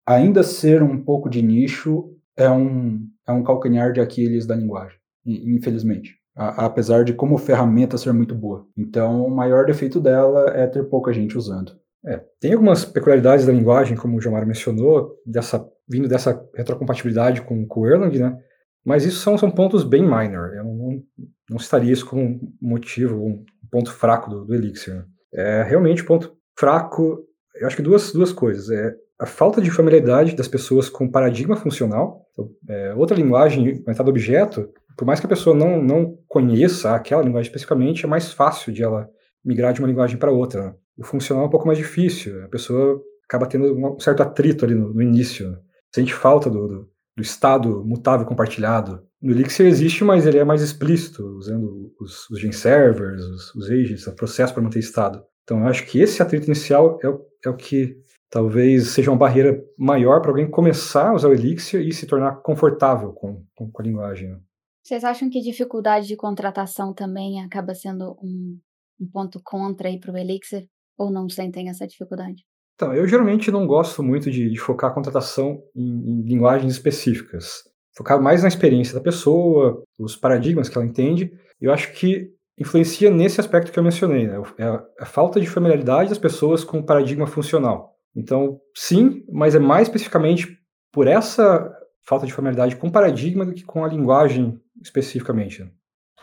ainda 0.05 0.43
ser 0.43 0.81
um 0.81 1.03
pouco 1.03 1.29
de 1.29 1.41
nicho 1.41 2.09
é 2.37 2.49
um 2.49 3.05
é 3.27 3.31
um 3.33 3.43
calcanhar 3.43 3.91
de 3.91 3.99
Aquiles 3.99 4.45
da 4.45 4.55
linguagem, 4.55 4.97
infelizmente. 5.25 6.15
Apesar 6.37 7.03
de 7.03 7.13
como 7.13 7.37
ferramenta 7.37 7.97
ser 7.97 8.13
muito 8.13 8.35
boa. 8.35 8.67
Então, 8.77 9.25
o 9.25 9.29
maior 9.29 9.65
defeito 9.65 9.99
dela 9.99 10.51
é 10.51 10.67
ter 10.67 10.83
pouca 10.83 11.11
gente 11.11 11.37
usando. 11.37 11.71
É, 12.05 12.21
tem 12.39 12.53
algumas 12.53 12.85
peculiaridades 12.85 13.45
da 13.45 13.51
linguagem, 13.51 13.97
como 13.97 14.17
o 14.17 14.21
Jamar 14.21 14.45
mencionou, 14.45 15.15
dessa, 15.25 15.67
vindo 15.89 16.07
dessa 16.07 16.41
retrocompatibilidade 16.55 17.41
com, 17.41 17.65
com 17.65 17.81
o 17.81 17.87
Erlang, 17.87 18.17
né? 18.17 18.37
Mas 18.85 19.03
isso 19.03 19.19
são, 19.19 19.37
são 19.37 19.51
pontos 19.51 19.83
bem 19.83 20.01
minor. 20.01 20.53
Eu 20.55 20.63
não, 20.63 21.03
não 21.49 21.59
citaria 21.59 21.91
isso 21.91 22.05
como 22.05 22.21
um 22.21 22.39
motivo, 22.61 23.21
um 23.21 23.43
ponto 23.69 23.91
fraco 23.91 24.29
do, 24.29 24.45
do 24.45 24.55
Elixir. 24.55 24.95
Né? 24.95 25.05
É 25.33 25.63
realmente 25.63 26.05
ponto 26.05 26.37
fraco. 26.57 27.19
Eu 27.55 27.67
acho 27.67 27.75
que 27.75 27.81
duas, 27.81 28.13
duas 28.13 28.31
coisas. 28.31 28.69
É 28.69 28.95
a 29.19 29.25
falta 29.25 29.59
de 29.59 29.71
familiaridade 29.71 30.35
das 30.35 30.47
pessoas 30.47 30.87
com 30.87 31.11
paradigma 31.11 31.57
funcional. 31.57 32.21
Então, 32.31 32.49
é, 32.69 32.93
outra 32.93 33.17
linguagem 33.17 33.81
orientada 33.85 34.03
a 34.03 34.09
objeto, 34.09 34.69
por 34.97 35.05
mais 35.05 35.19
que 35.19 35.27
a 35.27 35.29
pessoa 35.29 35.55
não, 35.55 35.81
não 35.81 36.17
conheça 36.27 36.95
aquela 36.95 37.21
linguagem 37.21 37.47
especificamente, 37.47 38.03
é 38.03 38.07
mais 38.07 38.33
fácil 38.33 38.73
de 38.73 38.83
ela 38.83 39.07
migrar 39.45 39.71
de 39.71 39.79
uma 39.79 39.87
linguagem 39.87 40.17
para 40.17 40.31
outra. 40.31 40.63
Né? 40.63 40.75
O 40.97 41.05
funcional 41.05 41.43
é 41.43 41.47
um 41.47 41.51
pouco 41.51 41.67
mais 41.67 41.77
difícil, 41.77 42.43
a 42.43 42.47
pessoa 42.47 42.99
acaba 43.23 43.45
tendo 43.45 43.73
um 43.75 43.99
certo 43.99 44.23
atrito 44.23 44.65
ali 44.65 44.73
no, 44.73 44.93
no 44.93 45.01
início. 45.01 45.51
Né? 45.51 45.57
Sente 45.93 46.13
falta 46.13 46.49
do, 46.49 46.67
do, 46.67 46.89
do, 47.15 47.21
estado 47.21 47.85
mutável 47.85 48.25
compartilhado. 48.25 49.03
no 49.21 49.31
Elixir 49.31 49.67
existe, 49.67 50.03
mas 50.03 50.25
ele 50.25 50.39
é 50.39 50.43
mais 50.43 50.63
explícito, 50.63 51.23
usando 51.37 51.93
os, 52.01 52.27
os 52.31 52.39
gen 52.39 52.51
servers, 52.51 53.21
os, 53.21 53.55
os 53.55 53.69
agents, 53.69 54.07
o 54.07 54.15
processo 54.15 54.53
para 54.53 54.63
manter 54.63 54.79
estado. 54.79 55.23
Então, 55.43 55.59
eu 55.59 55.67
acho 55.67 55.85
que 55.85 55.99
esse 56.01 56.21
atrito 56.21 56.47
inicial 56.47 56.99
é 57.03 57.07
o, 57.07 57.21
é 57.45 57.49
o 57.49 57.55
que 57.55 57.95
talvez 58.29 58.89
seja 58.89 59.11
uma 59.11 59.17
barreira 59.17 59.63
maior 59.77 60.21
para 60.21 60.31
alguém 60.31 60.49
começar 60.49 61.09
a 61.09 61.13
usar 61.13 61.29
o 61.29 61.33
Elixir 61.33 61.81
e 61.81 61.93
se 61.93 62.05
tornar 62.05 62.41
confortável 62.41 63.13
com, 63.13 63.43
com, 63.55 63.71
com 63.71 63.81
a 63.81 63.85
linguagem. 63.85 64.29
Né? 64.29 64.39
Vocês 64.87 65.03
acham 65.03 65.29
que 65.29 65.41
dificuldade 65.41 66.07
de 66.07 66.15
contratação 66.15 66.93
também 66.93 67.43
acaba 67.43 67.75
sendo 67.75 68.17
um, 68.23 68.57
um 69.01 69.11
ponto 69.11 69.37
contra 69.43 69.89
para 69.99 70.13
o 70.13 70.17
Elixir? 70.17 70.65
Ou 70.97 71.11
não 71.11 71.27
sentem 71.27 71.67
essa 71.67 71.85
dificuldade? 71.85 72.45
Então, 72.73 72.93
eu 72.93 73.05
geralmente 73.05 73.51
não 73.51 73.67
gosto 73.67 74.01
muito 74.01 74.31
de, 74.31 74.49
de 74.49 74.57
focar 74.57 74.89
a 74.89 74.93
contratação 74.93 75.61
em, 75.75 75.81
em, 75.83 76.21
linguagens 76.21 76.71
específicas. 76.71 77.63
Focar 77.97 78.21
mais 78.21 78.43
na 78.43 78.47
experiência 78.47 78.93
da 78.93 79.01
pessoa, 79.01 79.83
os 79.99 80.15
paradigmas 80.15 80.69
que 80.69 80.77
ela 80.77 80.87
entende. 80.87 81.33
Eu 81.59 81.73
acho 81.73 81.91
que 81.91 82.31
influencia 82.57 83.11
nesse 83.11 83.41
aspecto 83.41 83.73
que 83.73 83.77
eu 83.77 83.83
mencionei, 83.83 84.25
né? 84.25 84.41
É 84.57 84.63
a, 84.63 84.85
a 85.01 85.05
falta 85.05 85.41
de 85.41 85.49
familiaridade 85.49 86.07
das 86.07 86.17
pessoas 86.17 86.63
com 86.63 86.79
o 86.79 86.85
paradigma 86.85 87.27
funcional. 87.27 87.93
Então, 88.15 88.57
sim, 88.73 89.25
mas 89.29 89.53
é 89.53 89.59
mais 89.59 89.89
especificamente 89.89 90.47
por 90.93 91.07
essa 91.07 91.75
falta 92.07 92.25
de 92.25 92.31
familiaridade 92.31 92.77
com 92.77 92.87
o 92.87 92.91
paradigma 92.91 93.45
do 93.45 93.53
que 93.53 93.65
com 93.65 93.83
a 93.83 93.89
linguagem 93.89 94.57
especificamente. 94.81 95.63
Né? 95.63 95.71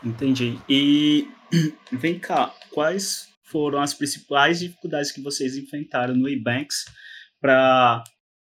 Entendi. 0.03 0.59
E 0.69 1.27
vem 1.91 2.19
cá, 2.19 2.53
quais 2.71 3.27
foram 3.43 3.79
as 3.79 3.93
principais 3.93 4.59
dificuldades 4.59 5.11
que 5.11 5.21
vocês 5.21 5.57
enfrentaram 5.57 6.15
no 6.15 6.27
Ebanks 6.27 6.85
para 7.39 8.03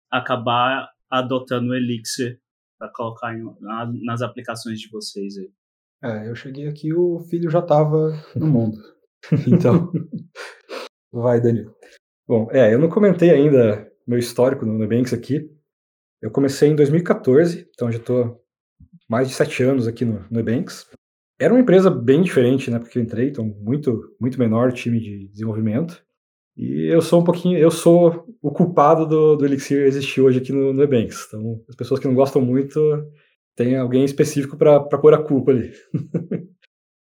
acabar 0.10 0.90
adotando 1.10 1.72
o 1.72 1.76
Elixir 1.76 2.40
para 2.78 2.92
colocar 2.94 3.34
em, 3.34 3.44
na, 3.60 3.92
nas 4.04 4.22
aplicações 4.22 4.80
de 4.80 4.90
vocês 4.90 5.38
aí? 5.38 5.52
É, 6.04 6.30
eu 6.30 6.36
cheguei 6.36 6.68
aqui 6.68 6.94
o 6.94 7.20
filho 7.30 7.50
já 7.50 7.60
estava 7.60 8.12
no 8.36 8.48
mundo. 8.48 8.78
Então, 9.48 9.92
vai, 11.14 11.40
Danilo. 11.40 11.76
Bom, 12.28 12.48
é, 12.52 12.74
eu 12.74 12.80
não 12.80 12.90
comentei 12.90 13.30
ainda 13.30 13.88
meu 14.08 14.18
histórico 14.18 14.66
no 14.66 14.74
Nubanks 14.80 15.14
aqui. 15.14 15.48
Eu 16.20 16.32
comecei 16.32 16.70
em 16.70 16.76
2014, 16.76 17.70
então 17.72 17.92
já 17.92 18.00
estou 18.00 18.44
mais 19.12 19.28
de 19.28 19.34
sete 19.34 19.62
anos 19.62 19.90
aqui 19.90 20.06
no 20.06 20.24
Nubanks. 20.32 20.88
Era 21.38 21.54
uma 21.54 21.60
empresa 21.60 21.90
bem 21.90 22.22
diferente, 22.22 22.72
né? 22.72 22.80
Porque 22.80 22.98
eu 22.98 23.04
entrei, 23.04 23.28
então 23.28 23.44
muito, 23.60 24.16
muito 24.18 24.40
menor 24.40 24.72
time 24.72 25.02
de 25.02 25.28
desenvolvimento. 25.28 26.02
E 26.56 26.86
eu 26.90 27.02
sou 27.02 27.20
um 27.20 27.24
pouquinho, 27.24 27.58
eu 27.58 27.70
sou 27.70 28.26
o 28.42 28.52
culpado 28.52 29.06
do, 29.06 29.36
do 29.36 29.46
Elixir 29.46 29.86
existir 29.86 30.22
hoje 30.22 30.38
aqui 30.38 30.54
no, 30.54 30.82
Ebanks. 30.82 31.26
Então, 31.28 31.62
as 31.68 31.76
pessoas 31.76 32.00
que 32.00 32.08
não 32.08 32.16
gostam 32.16 32.42
muito, 32.42 32.80
tem 33.54 33.76
alguém 33.76 34.06
específico 34.06 34.56
para 34.56 34.80
pôr 34.80 35.14
a 35.14 35.22
culpa 35.22 35.52
ali. 35.52 35.74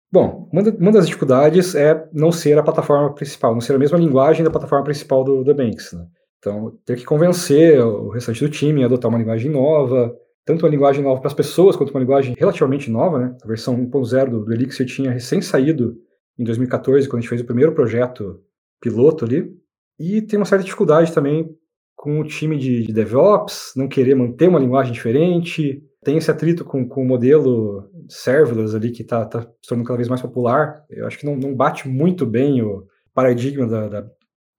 Bom, 0.10 0.50
uma, 0.54 0.92
das 0.94 1.08
dificuldades 1.08 1.76
é 1.76 2.08
não 2.14 2.32
ser 2.32 2.58
a 2.58 2.64
plataforma 2.64 3.14
principal, 3.14 3.54
não 3.54 3.60
ser 3.60 3.76
a 3.76 3.80
mesma 3.80 3.98
linguagem 3.98 4.46
da 4.46 4.52
plataforma 4.52 4.86
principal 4.86 5.26
do, 5.26 5.44
do 5.44 5.52
Ebanks. 5.52 5.92
Né? 5.92 6.08
Então, 6.40 6.80
ter 6.86 6.96
que 6.96 7.04
convencer 7.04 7.82
o 7.82 8.10
restante 8.10 8.46
do 8.46 8.50
time 8.50 8.84
a 8.84 8.86
adotar 8.86 9.10
uma 9.10 9.20
linguagem 9.20 9.52
nova, 9.52 10.16
tanto 10.48 10.66
uma 10.66 10.72
linguagem 10.72 11.04
nova 11.04 11.20
para 11.20 11.28
as 11.28 11.34
pessoas, 11.34 11.76
quanto 11.76 11.92
uma 11.92 12.00
linguagem 12.00 12.34
relativamente 12.40 12.90
nova, 12.90 13.20
né? 13.20 13.38
A 13.44 13.48
versão 13.48 13.76
1.0 13.76 14.30
do, 14.30 14.46
do 14.46 14.54
Elixir 14.54 14.86
tinha 14.86 15.12
recém 15.12 15.42
saído 15.42 15.98
em 16.40 16.44
2014, 16.46 17.06
quando 17.10 17.18
a 17.18 17.22
gente 17.22 17.30
fez 17.30 17.42
o 17.42 17.46
primeiro 17.46 17.74
projeto 17.74 18.40
piloto 18.80 19.26
ali. 19.26 19.54
E 20.00 20.22
tem 20.22 20.40
uma 20.40 20.46
certa 20.46 20.64
dificuldade 20.64 21.12
também 21.12 21.54
com 21.98 22.22
o 22.22 22.24
time 22.24 22.58
de, 22.58 22.84
de 22.84 22.94
DevOps, 22.94 23.74
não 23.76 23.90
querer 23.90 24.16
manter 24.16 24.48
uma 24.48 24.60
linguagem 24.60 24.94
diferente. 24.94 25.84
Tem 26.02 26.16
esse 26.16 26.32
atrito 26.32 26.64
com, 26.64 26.88
com 26.88 27.02
o 27.02 27.06
modelo 27.06 27.90
serverless 28.08 28.74
ali, 28.74 28.92
que 28.92 29.02
está 29.02 29.26
tá 29.26 29.42
se 29.42 29.68
tornando 29.68 29.86
cada 29.86 29.98
vez 29.98 30.08
mais 30.08 30.22
popular. 30.22 30.82
Eu 30.90 31.08
acho 31.08 31.20
que 31.20 31.26
não, 31.26 31.36
não 31.36 31.54
bate 31.54 31.90
muito 31.90 32.26
bem 32.26 32.62
o 32.62 32.86
paradigma 33.14 33.68
da, 33.68 33.90
da, 33.90 34.08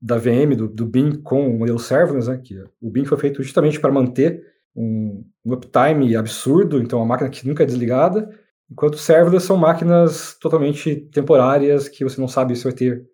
da 0.02 0.18
VM, 0.18 0.54
do, 0.54 0.68
do 0.68 0.85
BIM 0.85 1.23
com 1.23 1.49
o 1.49 1.59
modelo 1.59 1.78
serverless, 1.78 2.28
né? 2.28 2.42
Que 2.45 2.62
o 2.78 2.90
BIM 2.90 3.07
foi 3.07 3.16
feito 3.16 3.42
justamente 3.42 3.80
para 3.80 3.90
manter 3.90 4.42
um, 4.75 5.25
um 5.44 5.52
uptime 5.52 6.16
absurdo, 6.16 6.80
então 6.80 6.98
uma 6.98 7.06
máquina 7.06 7.30
que 7.30 7.46
nunca 7.46 7.62
é 7.62 7.66
desligada, 7.66 8.28
enquanto 8.70 8.98
serverless 8.98 9.46
são 9.46 9.56
máquinas 9.56 10.37
totalmente 10.40 10.96
temporárias 11.12 11.88
que 11.88 12.04
você 12.04 12.20
não 12.20 12.28
sabe 12.28 12.54
se 12.54 12.64
vai 12.64 12.72
ter 12.72 13.04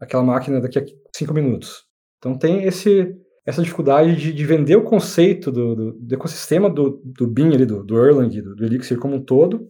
aquela 0.00 0.22
máquina 0.22 0.60
daqui 0.60 0.78
a 0.78 0.84
cinco 1.14 1.34
minutos. 1.34 1.84
Então 2.18 2.36
tem 2.36 2.64
esse 2.64 3.16
essa 3.44 3.62
dificuldade 3.62 4.14
de, 4.14 4.32
de 4.32 4.46
vender 4.46 4.76
o 4.76 4.84
conceito 4.84 5.50
do, 5.50 5.74
do, 5.74 5.92
do, 5.94 6.14
ecossistema 6.14 6.70
do, 6.70 7.02
do 7.04 7.26
BIM 7.26 7.52
ali, 7.52 7.66
do, 7.66 7.82
do 7.82 7.98
Erlang, 7.98 8.40
do, 8.40 8.54
do 8.54 8.64
Elixir 8.64 8.98
como 8.98 9.16
um 9.16 9.20
todo, 9.20 9.68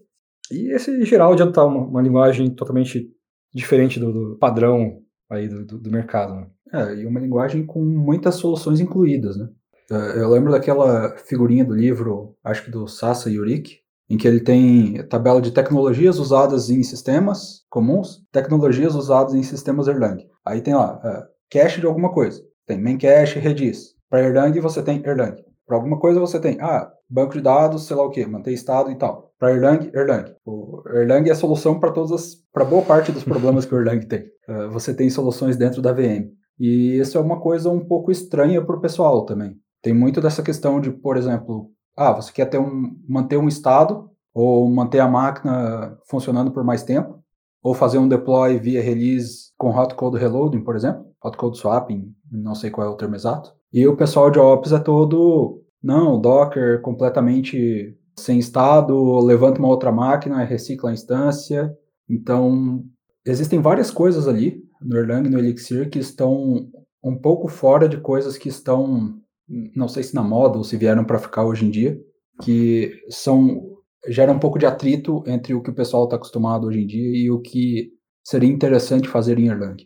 e 0.51 0.75
esse 0.75 1.05
geral 1.07 1.35
de 1.35 1.43
adotar 1.43 1.67
uma, 1.67 1.81
uma 1.81 2.03
linguagem 2.03 2.51
totalmente 2.51 3.11
diferente 3.55 3.99
do, 3.99 4.13
do 4.13 4.37
padrão 4.37 5.01
aí 5.31 5.49
do, 5.49 5.65
do, 5.65 5.79
do 5.79 5.91
mercado. 5.91 6.35
Né? 6.35 6.47
É, 6.73 6.95
e 6.97 7.07
uma 7.07 7.21
linguagem 7.21 7.65
com 7.65 7.83
muitas 7.83 8.35
soluções 8.35 8.81
incluídas, 8.81 9.37
né? 9.37 9.49
É, 9.93 10.23
eu 10.23 10.31
lembro 10.31 10.51
daquela 10.51 11.15
figurinha 11.19 11.67
do 11.67 11.75
livro, 11.75 12.35
acho 12.43 12.65
que 12.65 12.71
do 12.71 12.89
Sassa 12.89 13.29
Yurik, 13.29 13.81
em 14.09 14.17
que 14.17 14.27
ele 14.27 14.41
tem 14.41 15.07
tabela 15.09 15.41
de 15.41 15.51
tecnologias 15.51 16.19
usadas 16.19 16.71
em 16.71 16.83
sistemas 16.83 17.63
comuns, 17.69 18.23
tecnologias 18.33 18.95
usadas 18.95 19.35
em 19.35 19.43
sistemas 19.43 19.89
Erlang. 19.89 20.27
Aí 20.47 20.63
tem 20.63 20.75
lá, 20.75 20.97
uh, 20.97 21.27
cache 21.51 21.79
de 21.79 21.87
alguma 21.87 22.11
coisa. 22.11 22.41
Tem 22.67 22.81
main 22.81 22.97
cache, 22.97 23.39
Redis. 23.39 23.95
Para 24.09 24.23
Erlang 24.23 24.59
você 24.61 24.83
tem 24.83 25.03
Erlang. 25.05 25.37
Para 25.67 25.77
alguma 25.77 25.99
coisa 25.99 26.19
você 26.19 26.41
tem, 26.41 26.59
ah, 26.61 26.91
banco 27.09 27.35
de 27.35 27.43
dados, 27.43 27.87
sei 27.87 27.95
lá 27.95 28.05
o 28.05 28.11
que, 28.11 28.25
manter 28.25 28.53
estado 28.53 28.91
e 28.91 28.97
tal. 28.97 29.31
Para 29.39 29.53
Erlang, 29.53 29.91
Erlang. 29.95 30.35
O 30.45 30.83
Erlang 30.89 31.29
é 31.29 31.33
a 31.33 31.37
solução 31.37 31.79
para 31.79 31.93
todas 31.93 32.13
as, 32.13 32.35
para 32.51 32.65
boa 32.65 32.83
parte 32.83 33.13
dos 33.13 33.25
problemas 33.25 33.67
que 33.67 33.75
o 33.75 33.79
Erlang 33.79 34.07
tem. 34.07 34.25
Uh, 34.49 34.71
você 34.71 34.95
tem 34.95 35.11
soluções 35.11 35.57
dentro 35.57 35.83
da 35.83 35.93
VM. 35.93 36.31
E 36.59 36.99
isso 36.99 37.19
é 37.19 37.21
uma 37.21 37.41
coisa 37.41 37.71
um 37.71 37.81
pouco 37.81 38.11
estranha 38.11 38.65
para 38.65 38.77
o 38.77 38.81
pessoal 38.81 39.25
também. 39.25 39.62
Tem 39.83 39.93
muito 39.93 40.21
dessa 40.21 40.43
questão 40.43 40.81
de, 40.81 40.91
por 40.91 41.17
exemplo, 41.17 41.71
ah, 41.97 42.13
você 42.13 42.33
quer 42.33 42.47
ter 42.47 42.59
um, 42.59 42.97
manter 43.09 43.37
um 43.37 43.49
estado 43.49 44.11
ou 44.33 44.71
manter 44.71 45.01
a 45.01 45.09
máquina 45.09 45.99
funcionando 46.09 46.51
por 46.51 46.65
mais 46.65 46.83
tempo, 46.83 47.23
ou 47.63 47.75
fazer 47.75 47.99
um 47.99 48.09
deploy 48.09 48.59
via 48.59 48.83
release 48.83 49.53
com 49.59 49.71
hot 49.71 49.95
code 49.95 50.19
reloading, 50.19 50.61
por 50.61 50.75
exemplo, 50.75 51.05
hot 51.23 51.37
code 51.37 51.59
swapping, 51.59 52.13
não 52.31 52.55
sei 52.55 52.71
qual 52.71 52.87
é 52.87 52.91
o 52.91 52.97
termo 52.97 53.15
exato. 53.15 53.53
E 53.73 53.87
o 53.87 53.97
pessoal 53.97 54.31
de 54.31 54.39
Ops 54.39 54.73
é 54.73 54.79
todo, 54.79 55.63
não, 55.83 56.21
Docker 56.21 56.81
completamente 56.81 57.97
sem 58.19 58.39
estado, 58.39 59.21
levanta 59.21 59.59
uma 59.59 59.69
outra 59.69 59.93
máquina, 59.93 60.45
recicla 60.45 60.91
a 60.91 60.93
instância. 60.93 61.75
Então, 62.09 62.85
existem 63.25 63.61
várias 63.61 63.91
coisas 63.91 64.29
ali 64.29 64.63
no 64.81 64.97
Erlang, 64.97 65.29
no 65.29 65.39
Elixir, 65.39 65.89
que 65.89 65.99
estão 65.99 66.69
um 67.03 67.17
pouco 67.17 67.49
fora 67.49 67.89
de 67.89 67.97
coisas 67.97 68.37
que 68.37 68.49
estão 68.49 69.19
não 69.49 69.89
sei 69.89 70.03
se 70.03 70.15
na 70.15 70.23
moda 70.23 70.59
ou 70.59 70.65
se 70.65 70.77
vieram 70.77 71.05
para 71.05 71.19
ficar 71.19 71.45
hoje 71.45 71.65
em 71.65 71.71
dia, 71.71 71.99
que 72.43 72.93
são 73.09 73.73
gera 74.09 74.33
um 74.33 74.39
pouco 74.39 74.59
de 74.59 74.67
atrito 74.67 75.23
entre 75.27 75.55
o 75.55 75.63
que 75.63 75.71
o 75.71 75.75
pessoal 75.75 76.05
está 76.05 76.17
acostumado 76.17 76.67
hoje 76.67 76.81
em 76.81 76.87
dia 76.87 77.17
e 77.17 77.31
o 77.31 77.41
que 77.41 77.91
seria 78.25 78.49
interessante 78.49 79.09
fazer 79.09 79.39
em 79.39 79.49
Erlang, 79.49 79.77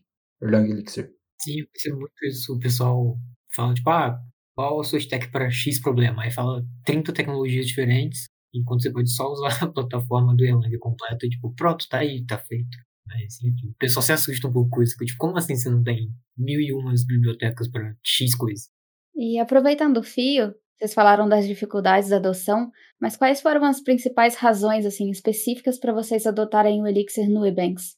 Erlang 0.42 0.70
Elixir. 0.70 1.10
Sim, 1.40 1.60
eu 1.60 1.66
percebo 1.72 2.00
muito 2.00 2.26
isso. 2.26 2.54
O 2.54 2.58
pessoal 2.58 3.18
fala, 3.54 3.74
tipo, 3.74 3.90
ah, 3.90 4.18
qual 4.54 4.80
a 4.80 4.84
sua 4.84 4.98
stack 4.98 5.30
para 5.30 5.50
X 5.50 5.80
problema? 5.80 6.22
Aí 6.22 6.30
fala 6.30 6.64
30 6.84 7.12
tecnologias 7.12 7.66
diferentes, 7.66 8.24
enquanto 8.54 8.82
você 8.82 8.92
pode 8.92 9.10
só 9.10 9.30
usar 9.30 9.48
a 9.64 9.70
plataforma 9.70 10.34
do 10.34 10.44
Erlang 10.44 10.78
completa 10.78 11.28
tipo, 11.28 11.52
pronto, 11.54 11.86
tá 11.88 11.98
aí, 11.98 12.24
tá 12.24 12.38
feito. 12.38 12.76
Mas, 13.06 13.40
enfim, 13.42 13.68
o 13.68 13.74
pessoal 13.78 14.02
se 14.02 14.12
assusta 14.12 14.48
um 14.48 14.52
pouco 14.52 14.70
com 14.70 14.82
isso. 14.82 14.96
Tipo, 14.96 15.18
como 15.18 15.36
assim 15.36 15.54
você 15.54 15.70
não 15.70 15.82
tem 15.82 16.10
mil 16.36 16.60
e 16.60 16.72
umas 16.72 17.04
bibliotecas 17.04 17.68
para 17.70 17.94
X 18.02 18.34
coisas? 18.34 18.68
E 19.16 19.38
aproveitando 19.38 19.98
o 19.98 20.02
fio, 20.02 20.54
vocês 20.78 20.92
falaram 20.92 21.26
das 21.26 21.46
dificuldades 21.46 22.10
da 22.10 22.16
adoção, 22.16 22.70
mas 23.00 23.16
quais 23.16 23.40
foram 23.40 23.64
as 23.64 23.80
principais 23.80 24.36
razões 24.36 24.84
assim 24.84 25.10
específicas 25.10 25.78
para 25.78 25.92
vocês 25.92 26.26
adotarem 26.26 26.82
o 26.82 26.86
Elixir 26.86 27.28
no 27.30 27.46
Ebanks? 27.46 27.96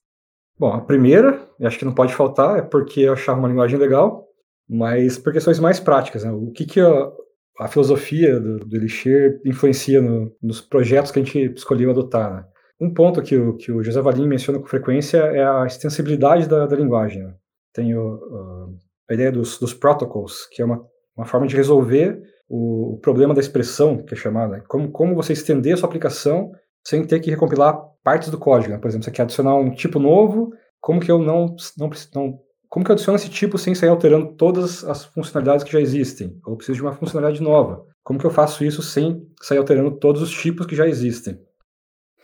Bom, 0.57 0.73
a 0.73 0.81
primeira, 0.81 1.45
acho 1.63 1.79
que 1.79 1.85
não 1.85 1.95
pode 1.95 2.15
faltar, 2.15 2.59
é 2.59 2.63
porque 2.63 3.01
eu 3.01 3.13
achava 3.13 3.39
uma 3.39 3.49
linguagem 3.49 3.79
legal, 3.79 4.29
mas 4.69 5.19
por 5.19 5.33
questões 5.33 5.59
mais 5.59 5.81
práticas. 5.81 6.23
Né? 6.23 6.31
O 6.31 6.53
que, 6.53 6.65
que 6.65 6.81
a, 6.81 7.13
a 7.61 7.69
filosofia 7.69 8.39
do, 8.39 8.61
do 8.61 8.77
Elixir 8.77 9.41
influencia 9.45 10.01
no, 10.01 10.33
nos 10.41 10.61
projetos 10.61 11.11
que 11.11 11.19
a 11.19 11.25
gente 11.25 11.53
escolheu 11.55 11.91
adotar? 11.91 12.33
Né? 12.33 12.45
Um 12.81 12.95
ponto 12.95 13.23
que 13.23 13.37
o, 13.37 13.57
que 13.57 13.73
o 13.73 13.83
José 13.83 14.01
Valim 14.01 14.29
menciona 14.29 14.61
com 14.61 14.67
frequência 14.67 15.19
é 15.19 15.45
a 15.45 15.65
extensibilidade 15.67 16.49
da, 16.49 16.67
da 16.67 16.77
linguagem. 16.77 17.25
Né? 17.25 17.35
Tem 17.73 17.97
o, 17.97 18.77
a 19.11 19.15
ideia 19.15 19.33
dos, 19.33 19.59
dos 19.59 19.75
protocols, 19.75 20.47
que 20.53 20.63
é 20.63 20.65
uma 20.65 20.85
uma 21.19 21.27
forma 21.27 21.47
de 21.47 21.57
resolver 21.57 22.23
o, 22.49 22.99
problema 23.03 23.35
da 23.35 23.41
expressão, 23.41 23.99
que 23.99 24.15
é 24.15 24.17
chamada. 24.17 24.63
Como, 24.69 24.91
como 24.91 25.15
você 25.15 25.33
estender 25.33 25.75
a 25.75 25.77
sua 25.77 25.89
aplicação 25.89 26.53
sem 26.87 27.05
ter 27.05 27.21
que 27.21 27.31
recompilar 27.31 27.79
partes 28.03 28.31
do 28.31 28.39
código. 28.39 28.73
Né? 28.73 28.79
Por 28.79 28.89
exemplo, 28.89 29.05
você 29.05 29.11
quer 29.11 29.23
adicionar 29.23 29.57
um 29.57 29.71
tipo 29.71 29.99
novo, 29.99 30.53
como 30.81 31.01
que 31.01 31.11
eu 31.11 31.19
não, 31.19 31.55
não, 31.77 31.91
não 32.15 32.39
como 32.69 32.85
que 32.85 32.91
eu 32.91 32.95
adiciono 32.95 33.17
esse 33.17 33.29
tipo 33.29 33.59
sem 33.59 33.75
sair 33.75 33.89
alterando 33.89 34.35
todas 34.35 34.85
as 34.85 35.05
funcionalidades 35.05 35.65
que 35.65 35.73
já 35.73 35.81
existem? 35.81 36.39
Ou 36.47 36.57
preciso 36.57 36.77
de 36.77 36.83
uma 36.83 36.95
funcionalidade 36.95 37.43
nova. 37.43 37.85
Como 38.03 38.19
que 38.19 38.25
eu 38.25 38.31
faço 38.31 38.65
isso 38.65 38.83
sem 38.83 39.27
sair 39.43 39.59
alterando 39.59 39.91
todos 39.91 40.23
os 40.23 40.31
tipos 40.31 40.67
que 40.67 40.77
já 40.77 40.87
existem? 40.87 41.39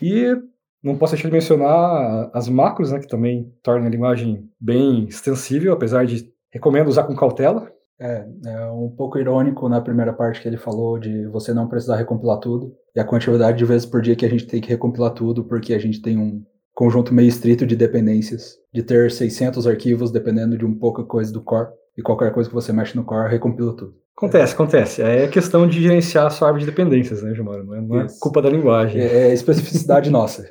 E 0.01 0.35
não 0.83 0.97
posso 0.97 1.15
deixar 1.15 1.29
de 1.29 1.35
mencionar 1.35 2.31
as 2.35 2.49
macros, 2.49 2.93
né, 2.93 3.01
que 3.01 3.09
também 3.09 3.51
tornam 3.63 3.87
a 3.87 3.91
linguagem 3.91 4.51
bem 4.61 5.07
extensível, 5.07 5.73
apesar 5.73 6.05
de 6.05 6.31
recomendo 6.53 6.89
usar 6.89 7.05
com 7.05 7.17
cautela. 7.17 7.73
É, 7.99 8.27
é 8.47 8.67
um 8.71 8.89
pouco 8.89 9.19
irônico 9.19 9.69
na 9.69 9.81
primeira 9.81 10.13
parte 10.13 10.41
que 10.41 10.49
ele 10.49 10.57
falou 10.57 10.99
de 10.99 11.27
você 11.29 11.55
não 11.55 11.69
precisar 11.69 11.97
recompilar 11.97 12.39
tudo 12.39 12.75
e 12.95 12.99
a 12.99 13.05
quantidade 13.05 13.57
de 13.57 13.65
vezes 13.65 13.87
por 13.87 14.03
dia 14.03 14.17
que 14.17 14.27
a 14.27 14.29
gente 14.29 14.47
tem 14.47 14.61
que 14.61 14.69
recompilar 14.69 15.13
tudo 15.13 15.45
porque 15.45 15.73
a 15.73 15.79
gente 15.79 16.03
tem 16.03 16.19
um 16.19 16.43
conjunto 16.75 17.15
meio 17.15 17.29
estrito 17.29 17.65
de 17.65 17.77
dependências, 17.77 18.59
de 18.73 18.83
ter 18.83 19.11
600 19.13 19.67
arquivos 19.67 20.11
dependendo 20.11 20.59
de 20.59 20.67
um 20.67 20.75
pouca 20.77 21.05
coisa 21.05 21.33
do 21.33 21.41
core 21.41 21.69
e 21.97 22.03
qualquer 22.03 22.33
coisa 22.33 22.49
que 22.49 22.55
você 22.55 22.73
mexe 22.73 22.97
no 22.97 23.05
core 23.05 23.31
recompila 23.31 23.77
tudo. 23.77 23.95
Acontece, 24.17 24.55
acontece. 24.55 25.03
É 25.03 25.27
questão 25.29 25.67
de 25.67 25.83
gerenciar 25.83 26.27
a 26.27 26.31
sua 26.31 26.49
árvore 26.49 26.65
de 26.65 26.71
dependências, 26.71 27.23
né, 27.23 27.35
Gilmar? 27.35 27.65
Não 27.65 27.75
é, 27.75 27.81
não 27.81 28.01
é 28.01 28.07
culpa 28.21 28.41
da 28.41 28.49
linguagem. 28.49 29.01
É, 29.01 29.29
é 29.29 29.33
especificidade 29.33 30.11
nossa. 30.11 30.49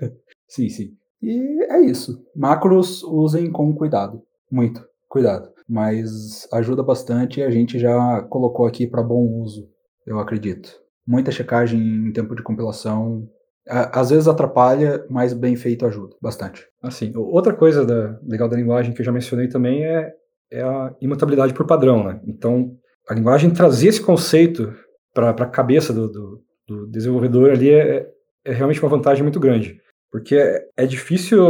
Sim, 0.47 0.69
sim. 0.69 0.91
E 1.21 1.63
é 1.69 1.79
isso. 1.79 2.21
Macros 2.35 3.03
usem 3.03 3.49
com 3.49 3.73
cuidado. 3.73 4.21
Muito 4.51 4.85
cuidado. 5.07 5.52
Mas 5.67 6.47
ajuda 6.51 6.83
bastante 6.83 7.39
e 7.39 7.43
a 7.43 7.49
gente 7.49 7.79
já 7.79 8.21
colocou 8.29 8.65
aqui 8.65 8.85
para 8.85 9.03
bom 9.03 9.21
uso, 9.41 9.67
eu 10.05 10.19
acredito. 10.19 10.69
Muita 11.05 11.31
checagem 11.31 11.79
em 11.79 12.11
tempo 12.11 12.35
de 12.35 12.43
compilação. 12.43 13.27
Às 13.67 14.09
vezes 14.09 14.27
atrapalha, 14.27 15.05
mas 15.09 15.33
bem 15.33 15.55
feito 15.55 15.85
ajuda 15.85 16.15
bastante. 16.21 16.67
Assim, 16.81 17.13
outra 17.15 17.53
coisa 17.53 17.85
da, 17.85 18.19
legal 18.23 18.49
da 18.49 18.57
linguagem 18.57 18.93
que 18.93 19.01
eu 19.01 19.05
já 19.05 19.11
mencionei 19.11 19.47
também 19.47 19.85
é, 19.85 20.11
é 20.51 20.61
a 20.61 20.93
imutabilidade 21.01 21.53
por 21.53 21.65
padrão. 21.65 22.03
Né? 22.03 22.21
Então, 22.27 22.75
a 23.09 23.13
linguagem 23.13 23.51
trazer 23.51 23.87
esse 23.87 24.01
conceito 24.01 24.73
para 25.13 25.29
a 25.29 25.45
cabeça 25.45 25.93
do, 25.93 26.09
do, 26.09 26.43
do, 26.67 26.87
desenvolvedor 26.87 27.51
ali 27.51 27.71
é, 27.71 28.07
é 28.45 28.51
realmente 28.51 28.81
uma 28.81 28.89
vantagem 28.89 29.23
muito 29.23 29.39
grande. 29.39 29.79
Porque 30.11 30.35
é, 30.35 30.65
é 30.77 30.85
difícil. 30.85 31.41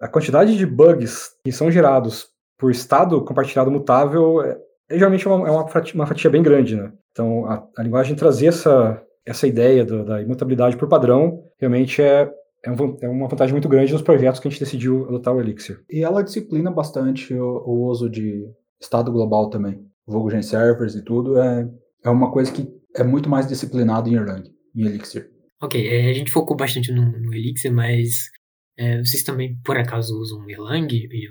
A 0.00 0.06
quantidade 0.06 0.56
de 0.56 0.64
bugs 0.64 1.30
que 1.44 1.50
são 1.50 1.72
gerados 1.72 2.28
por 2.58 2.70
estado 2.70 3.24
compartilhado 3.24 3.70
mutável 3.70 4.42
é, 4.42 4.58
é 4.90 4.94
geralmente 4.94 5.26
uma, 5.26 5.48
é 5.48 5.50
uma, 5.50 5.68
fatia, 5.68 5.94
uma, 5.94 6.06
fatia, 6.06 6.28
bem 6.28 6.42
grande, 6.42 6.76
né? 6.76 6.92
Então, 7.12 7.46
a, 7.46 7.66
a 7.76 7.82
linguagem 7.82 8.16
trazer 8.16 8.46
essa, 8.46 9.02
essa 9.24 9.46
ideia 9.46 9.84
do, 9.84 10.04
da 10.04 10.20
imutabilidade 10.20 10.76
por 10.76 10.88
padrão 10.88 11.44
realmente 11.58 12.02
é, 12.02 12.30
é, 12.64 12.70
um, 12.70 12.96
é, 13.00 13.08
uma 13.08 13.28
vantagem 13.28 13.52
muito 13.52 13.68
grande 13.68 13.92
nos 13.92 14.02
projetos 14.02 14.40
que 14.40 14.48
a 14.48 14.50
gente 14.50 14.60
decidiu 14.60 15.06
adotar 15.06 15.34
o 15.34 15.40
Elixir. 15.40 15.80
E 15.90 16.02
ela 16.02 16.22
disciplina 16.22 16.70
bastante 16.70 17.32
o, 17.34 17.62
o 17.64 17.86
uso 17.86 18.10
de 18.10 18.44
estado 18.80 19.12
global 19.12 19.50
também. 19.50 19.80
Vogue 20.06 20.42
Servers 20.42 20.94
e 20.94 21.04
tudo 21.04 21.38
é, 21.38 21.68
é 22.04 22.10
uma 22.10 22.30
coisa 22.30 22.50
que 22.50 22.66
é 22.96 23.04
muito 23.04 23.28
mais 23.28 23.46
disciplinado 23.46 24.08
em 24.08 24.14
Erlang, 24.14 24.44
em 24.74 24.86
Elixir. 24.86 25.28
Ok, 25.60 25.86
é, 25.86 26.10
a 26.10 26.14
gente 26.14 26.30
focou 26.30 26.56
bastante 26.56 26.90
no, 26.92 27.04
no 27.04 27.34
Elixir, 27.34 27.72
mas 27.72 28.30
é, 28.76 28.98
vocês 28.98 29.22
também, 29.22 29.58
por 29.64 29.76
acaso, 29.76 30.18
usam 30.18 30.48
Erlang? 30.48 30.88
E, 30.94 31.28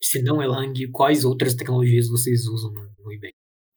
se 0.00 0.22
não 0.22 0.42
Erlang, 0.42 0.74
quais 0.92 1.24
outras 1.24 1.54
tecnologias 1.54 2.08
vocês 2.08 2.46
usam 2.46 2.72
no, 2.72 2.82
no? 2.82 3.18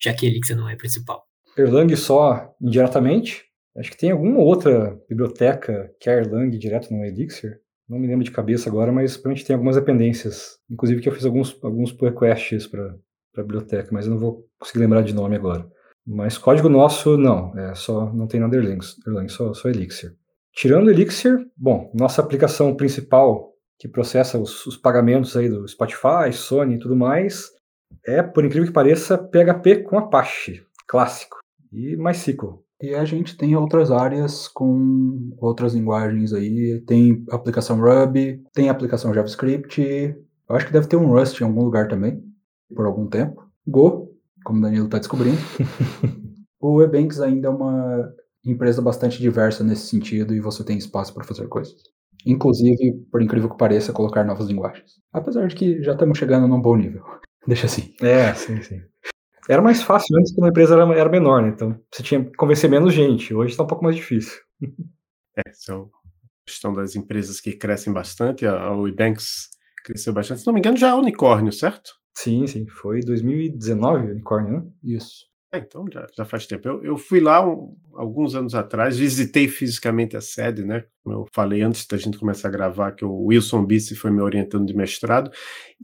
Já 0.01 0.13
que 0.13 0.25
Elixir 0.25 0.55
não 0.55 0.69
é 0.69 0.75
principal. 0.75 1.23
Erlang 1.57 1.95
só 1.95 2.53
indiretamente? 2.61 3.43
Acho 3.77 3.91
que 3.91 3.97
tem 3.97 4.11
alguma 4.11 4.39
outra 4.39 4.99
biblioteca 5.07 5.93
que 5.99 6.09
é 6.09 6.19
Erlang 6.19 6.57
direto 6.57 6.93
no 6.93 7.03
Elixir. 7.05 7.59
Não 7.87 7.99
me 7.99 8.07
lembro 8.07 8.23
de 8.23 8.31
cabeça 8.31 8.69
agora, 8.69 8.91
mas 8.91 9.13
provavelmente 9.13 9.45
tem 9.45 9.53
algumas 9.53 9.75
dependências. 9.75 10.57
Inclusive 10.69 11.01
que 11.01 11.09
eu 11.09 11.13
fiz 11.13 11.25
alguns, 11.25 11.57
alguns 11.63 11.91
pull 11.91 12.09
requests 12.09 12.67
para 12.67 12.95
a 13.37 13.41
biblioteca, 13.41 13.89
mas 13.91 14.05
eu 14.05 14.11
não 14.11 14.19
vou 14.19 14.45
conseguir 14.59 14.79
lembrar 14.79 15.01
de 15.03 15.13
nome 15.13 15.35
agora. 15.35 15.67
Mas 16.05 16.37
código 16.37 16.69
nosso, 16.69 17.17
não. 17.17 17.57
É 17.57 17.75
só, 17.75 18.11
não 18.13 18.27
tem 18.27 18.39
nada 18.39 18.55
Erlang, 18.55 18.79
Erlang 19.05 19.29
só, 19.29 19.53
só 19.53 19.69
Elixir. 19.69 20.15
Tirando 20.53 20.89
Elixir, 20.89 21.37
bom, 21.55 21.91
nossa 21.93 22.21
aplicação 22.21 22.75
principal 22.75 23.50
que 23.81 23.87
processa 23.87 24.37
os, 24.37 24.67
os, 24.67 24.77
pagamentos 24.77 25.35
aí 25.35 25.49
do 25.49 25.67
Spotify, 25.67 26.31
Sony 26.31 26.75
e 26.75 26.79
tudo 26.79 26.95
mais, 26.95 27.49
é, 28.05 28.21
por 28.21 28.45
incrível 28.45 28.67
que 28.67 28.73
pareça, 28.73 29.17
PHP 29.17 29.77
com 29.77 29.97
Apache, 29.97 30.63
clássico, 30.87 31.37
e 31.73 31.97
MySQL. 31.97 32.63
E 32.79 32.93
a 32.93 33.03
gente 33.05 33.35
tem 33.35 33.55
outras 33.55 33.89
áreas 33.89 34.47
com 34.47 35.31
outras 35.39 35.73
linguagens 35.73 36.31
aí, 36.31 36.79
tem 36.85 37.25
aplicação 37.31 37.81
Ruby, 37.81 38.43
tem 38.53 38.69
aplicação 38.69 39.15
JavaScript, 39.15 39.81
eu 39.81 40.55
acho 40.55 40.67
que 40.67 40.73
deve 40.73 40.87
ter 40.87 40.97
um 40.97 41.07
Rust 41.07 41.41
em 41.41 41.43
algum 41.43 41.63
lugar 41.63 41.87
também, 41.87 42.23
por 42.75 42.85
algum 42.85 43.07
tempo. 43.07 43.43
Go, 43.65 44.11
como 44.45 44.59
o 44.59 44.61
Danilo 44.61 44.85
está 44.85 44.99
descobrindo. 44.99 45.39
o 46.61 46.83
Ebanks 46.83 47.19
ainda 47.19 47.47
é 47.47 47.51
uma 47.51 48.13
empresa 48.45 48.79
bastante 48.79 49.19
diversa 49.19 49.63
nesse 49.63 49.87
sentido 49.87 50.35
e 50.35 50.39
você 50.39 50.63
tem 50.63 50.77
espaço 50.77 51.11
para 51.15 51.23
fazer 51.23 51.47
coisas. 51.47 51.73
Inclusive, 52.25 52.93
por 53.11 53.21
incrível 53.21 53.49
que 53.49 53.57
pareça, 53.57 53.93
colocar 53.93 54.23
novas 54.23 54.47
linguagens. 54.47 54.93
Apesar 55.11 55.47
de 55.47 55.55
que 55.55 55.81
já 55.83 55.93
estamos 55.93 56.17
chegando 56.17 56.47
num 56.47 56.61
bom 56.61 56.75
nível. 56.75 57.03
Deixa 57.47 57.65
assim. 57.65 57.93
É, 58.01 58.33
sim, 58.33 58.61
sim. 58.61 58.81
Era 59.49 59.61
mais 59.61 59.81
fácil 59.81 60.17
antes 60.17 60.33
quando 60.33 60.45
a 60.45 60.49
empresa 60.49 60.75
era, 60.75 60.93
era 60.93 61.09
menor, 61.09 61.41
né? 61.41 61.49
Então 61.49 61.79
você 61.91 62.03
tinha 62.03 62.23
que 62.23 62.33
convencer 62.33 62.69
menos 62.69 62.93
gente. 62.93 63.33
Hoje 63.33 63.51
está 63.51 63.63
um 63.63 63.67
pouco 63.67 63.83
mais 63.83 63.95
difícil. 63.95 64.39
É, 65.33 65.49
são 65.53 65.89
questão 66.45 66.73
das 66.73 66.93
empresas 66.93 67.39
que 67.39 67.53
crescem 67.53 67.93
bastante. 67.93 68.45
A, 68.45 68.69
a 68.69 68.73
Ebanks 68.85 69.49
cresceu 69.85 70.11
bastante. 70.11 70.41
Se 70.41 70.45
não 70.45 70.53
me 70.53 70.59
engano, 70.59 70.75
já 70.75 70.89
é 70.89 70.93
unicórnio, 70.93 71.53
certo? 71.53 71.93
Sim, 72.13 72.45
sim. 72.47 72.67
Foi 72.67 72.99
2019 72.99 74.07
o 74.07 74.11
unicórnio, 74.11 74.59
né? 74.59 74.63
Isso. 74.83 75.30
É, 75.53 75.57
então 75.57 75.85
já, 75.91 76.07
já 76.15 76.23
faz 76.23 76.47
tempo. 76.47 76.67
Eu, 76.67 76.83
eu 76.83 76.97
fui 76.97 77.19
lá 77.19 77.45
um, 77.45 77.75
alguns 77.93 78.35
anos 78.35 78.55
atrás, 78.55 78.97
visitei 78.97 79.47
fisicamente 79.49 80.15
a 80.15 80.21
sede, 80.21 80.63
né? 80.63 80.85
Como 81.03 81.15
eu 81.15 81.27
falei 81.33 81.61
antes 81.61 81.85
da 81.87 81.97
gente 81.97 82.17
começar 82.17 82.47
a 82.47 82.51
gravar, 82.51 82.91
que 82.91 83.03
o 83.03 83.25
Wilson 83.25 83.65
Bissi 83.65 83.95
foi 83.95 84.11
me 84.11 84.21
orientando 84.21 84.67
de 84.67 84.75
mestrado. 84.75 85.31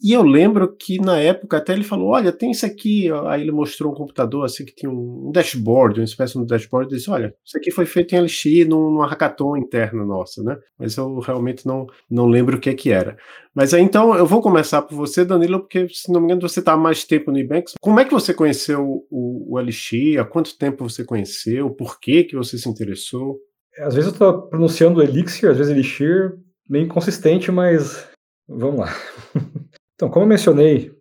E 0.01 0.13
eu 0.13 0.21
lembro 0.21 0.75
que 0.75 1.01
na 1.01 1.17
época 1.19 1.57
até 1.57 1.73
ele 1.73 1.83
falou: 1.83 2.09
Olha, 2.09 2.31
tem 2.31 2.51
isso 2.51 2.65
aqui. 2.65 3.09
Aí 3.25 3.41
ele 3.41 3.51
mostrou 3.51 3.91
um 3.91 3.95
computador 3.95 4.45
assim 4.45 4.63
que 4.63 4.75
tinha 4.75 4.91
um 4.91 5.31
dashboard, 5.33 5.99
uma 5.99 6.05
espécie 6.05 6.37
de 6.37 6.45
dashboard. 6.45 6.93
E 6.93 6.97
disse: 6.97 7.09
Olha, 7.09 7.33
isso 7.43 7.57
aqui 7.57 7.71
foi 7.71 7.87
feito 7.87 8.13
em 8.13 8.19
LX 8.21 8.67
numa 8.67 9.07
hackathon 9.07 9.57
interna 9.57 10.05
nossa, 10.05 10.43
né? 10.43 10.55
Mas 10.77 10.95
eu 10.97 11.19
realmente 11.19 11.65
não, 11.65 11.87
não 12.09 12.27
lembro 12.27 12.57
o 12.57 12.59
que 12.59 12.69
é 12.69 12.75
que 12.75 12.91
era. 12.91 13.17
Mas 13.55 13.73
aí 13.73 13.81
então 13.81 14.15
eu 14.15 14.25
vou 14.27 14.39
começar 14.39 14.83
por 14.83 14.95
você, 14.95 15.25
Danilo, 15.25 15.61
porque 15.61 15.87
se 15.89 16.11
não 16.11 16.19
me 16.19 16.27
engano 16.27 16.47
você 16.47 16.59
está 16.59 16.73
há 16.73 16.77
mais 16.77 17.03
tempo 17.03 17.31
no 17.31 17.39
Ebanks. 17.39 17.73
Como 17.81 17.99
é 17.99 18.05
que 18.05 18.13
você 18.13 18.35
conheceu 18.35 19.03
o, 19.09 19.55
o 19.55 19.56
LX? 19.59 20.17
Há 20.19 20.25
quanto 20.25 20.57
tempo 20.57 20.87
você 20.87 21.03
conheceu? 21.03 21.69
Por 21.69 21.99
que, 21.99 22.23
que 22.23 22.35
você 22.35 22.57
se 22.57 22.69
interessou? 22.69 23.39
Às 23.79 23.93
vezes 23.93 24.07
eu 24.07 24.13
estou 24.13 24.47
pronunciando 24.49 25.01
Elixir, 25.03 25.49
às 25.49 25.57
vezes 25.57 25.71
Elixir, 25.71 26.37
meio 26.67 26.85
inconsistente, 26.85 27.51
mas 27.51 28.07
vamos 28.47 28.79
lá. 28.79 28.93
então, 29.95 30.09
como 30.09 30.25
eu 30.25 30.29
mencionei 30.29 30.91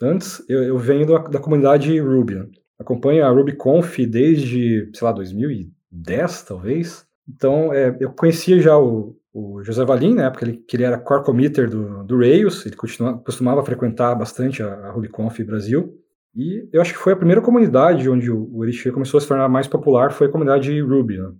antes, 0.00 0.44
eu, 0.48 0.62
eu 0.62 0.78
venho 0.78 1.06
da, 1.06 1.18
da, 1.18 1.40
comunidade 1.40 1.98
Ruby. 1.98 2.34
Né? 2.34 2.46
Acompanho 2.78 3.24
a 3.24 3.30
RubyConf 3.30 3.98
desde, 4.06 4.90
sei 4.94 5.04
lá, 5.06 5.12
2010, 5.12 6.42
talvez. 6.42 7.06
Então, 7.28 7.72
é, 7.72 7.96
eu 8.00 8.12
conhecia 8.12 8.60
já 8.60 8.78
o, 8.78 9.16
o 9.32 9.62
José 9.62 9.84
Valim, 9.84 10.14
na 10.14 10.26
época 10.26 10.44
ele, 10.44 10.58
que 10.58 10.76
ele 10.76 10.84
era 10.84 10.98
core 10.98 11.24
committer 11.24 11.68
do, 11.68 12.04
do 12.04 12.18
Rails, 12.18 12.64
ele 12.64 12.76
costumava 12.76 13.64
frequentar 13.64 14.14
bastante 14.14 14.62
a, 14.62 14.68
a 14.68 14.90
RubyConf 14.90 15.38
Brasil. 15.40 15.94
E 16.36 16.68
eu 16.70 16.82
acho 16.82 16.92
que 16.92 16.98
foi 16.98 17.14
a 17.14 17.16
primeira 17.16 17.40
comunidade 17.40 18.08
onde 18.10 18.30
o, 18.30 18.62
Elixir 18.62 18.92
começou 18.92 19.16
a 19.16 19.20
se 19.22 19.26
tornar 19.26 19.48
mais 19.48 19.66
popular, 19.66 20.12
foi 20.12 20.26
a 20.26 20.30
comunidade 20.30 20.78
Ruby. 20.80 21.16
Né? 21.16 21.32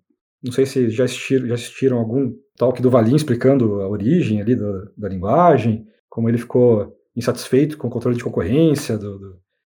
Não 0.43 0.53
sei 0.53 0.65
se 0.65 0.89
já 0.89 1.05
assistiram, 1.05 1.47
já 1.47 1.55
assistiram 1.55 1.99
algum 1.99 2.33
talk 2.57 2.81
do 2.81 2.91
Valim 2.91 3.15
explicando 3.15 3.83
a 3.83 3.89
origem 3.89 4.41
ali 4.41 4.57
do, 4.57 4.91
da 4.97 5.09
linguagem, 5.09 5.87
como 6.09 6.31
ele 6.31 6.39
ficou 6.39 6.97
insatisfeito 7.15 7.77
com 7.77 7.89
o 7.89 7.91
controle 7.91 8.17
de 8.17 8.25
concorrência 8.25 8.97
do, 8.97 9.19
do, 9.19 9.37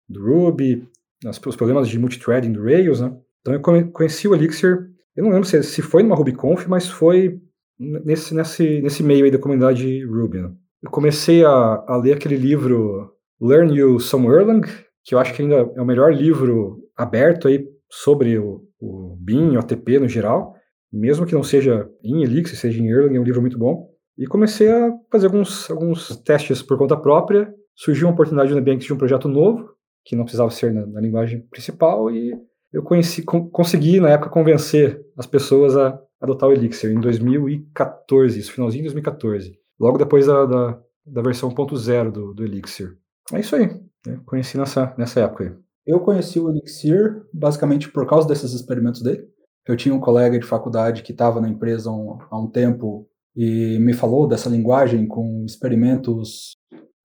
do 0.09 0.23
Ruby, 0.23 0.87
os 1.25 1.57
problemas 1.57 1.89
de 1.89 1.99
multithreading 1.99 2.53
do 2.53 2.63
Rails, 2.63 3.01
né? 3.01 3.17
Então 3.41 3.55
eu 3.55 3.91
conheci 3.91 4.29
o 4.29 4.35
Elixir, 4.35 4.91
eu 5.15 5.25
não 5.25 5.31
lembro 5.31 5.47
se, 5.47 5.63
se 5.63 5.81
foi 5.81 6.03
numa 6.03 6.17
RubyConf, 6.17 6.67
mas 6.67 6.91
foi 6.91 7.41
nesse, 7.79 8.35
nesse, 8.35 8.81
nesse 8.83 9.03
meio 9.03 9.25
aí 9.25 9.31
da 9.31 9.39
comunidade 9.39 10.05
Ruby. 10.05 10.43
Né? 10.43 10.53
Eu 10.83 10.91
comecei 10.91 11.45
a, 11.45 11.85
a 11.87 11.97
ler 11.97 12.15
aquele 12.15 12.37
livro 12.37 13.13
Learn 13.41 13.75
You 13.75 14.01
Some 14.01 14.27
Erlang, 14.27 14.67
que 15.07 15.15
eu 15.15 15.21
acho 15.21 15.33
que 15.33 15.43
ainda 15.43 15.71
é 15.77 15.81
o 15.81 15.87
melhor 15.87 16.13
livro 16.13 16.83
aberto 16.97 17.47
aí 17.47 17.65
sobre 17.89 18.37
o, 18.37 18.65
o 18.81 19.17
BIM, 19.21 19.57
o 19.57 19.61
ATP 19.61 20.01
no 20.01 20.09
geral, 20.09 20.55
mesmo 20.93 21.25
que 21.25 21.35
não 21.35 21.45
seja 21.45 21.89
em 22.03 22.25
Elixir, 22.25 22.59
seja 22.59 22.83
em 22.83 22.89
Erlang, 22.89 23.17
é 23.17 23.21
um 23.21 23.25
livro 23.25 23.41
muito 23.41 23.57
bom. 23.57 23.89
E 24.19 24.27
comecei 24.27 24.69
a 24.69 24.93
fazer 25.11 25.27
alguns, 25.27 25.71
alguns 25.71 26.17
testes 26.25 26.61
por 26.61 26.77
conta 26.77 26.97
própria. 26.97 27.53
Surgiu 27.75 28.09
uma 28.09 28.15
oportunidade 28.15 28.51
no 28.51 28.57
Nubank 28.57 28.85
de 28.85 28.93
um 28.93 28.99
projeto 28.99 29.29
novo, 29.29 29.69
que 30.05 30.17
não 30.17 30.25
precisava 30.25 30.51
ser 30.51 30.73
na, 30.73 30.87
na 30.87 31.01
linguagem 31.01 31.41
principal, 31.51 32.11
e 32.11 32.35
eu 32.73 32.83
conheci, 32.83 33.23
consegui, 33.23 34.01
na 34.01 34.11
época, 34.11 34.31
convencer 34.31 35.01
as 35.17 35.27
pessoas 35.27 35.77
a 35.77 36.01
adotar 36.21 36.49
o 36.49 36.53
Elixir, 36.53 36.91
em 36.91 37.01
2014, 37.01 38.39
isso, 38.39 38.53
finalzinho 38.53 38.83
de 38.83 38.89
2014. 38.89 39.57
Logo 39.79 39.99
depois 39.99 40.27
da, 40.27 40.47
da, 40.47 40.81
da 41.05 41.23
versão 41.23 41.51
1.0 41.51 42.11
do, 42.11 42.35
do 42.35 42.45
Elixir. 42.45 42.97
É 43.33 43.41
isso 43.41 43.55
aí, 43.55 43.69
né? 44.07 44.21
conheci 44.25 44.57
nessa, 44.57 44.95
nessa 44.97 45.21
época 45.21 45.45
aí. 45.45 45.53
Eu 45.87 46.01
conheci 46.01 46.41
o 46.41 46.51
Elixir 46.51 47.23
basicamente 47.33 47.91
por 47.91 48.07
causa 48.07 48.27
desses 48.27 48.53
experimentos 48.53 49.03
dele. 49.03 49.29
Eu 49.67 49.77
tinha 49.77 49.95
um 49.95 50.01
colega 50.01 50.39
de 50.39 50.47
faculdade 50.47 51.03
que 51.03 51.13
estava 51.13 51.41
na 51.41 51.49
empresa 51.49 51.91
um, 51.91 52.19
há 52.31 52.39
um 52.39 52.47
tempo 52.47 53.09
e 53.35 53.79
me 53.79 53.93
falou 53.93 54.27
dessa 54.27 54.49
linguagem 54.49 55.07
com 55.07 55.45
experimentos 55.45 56.57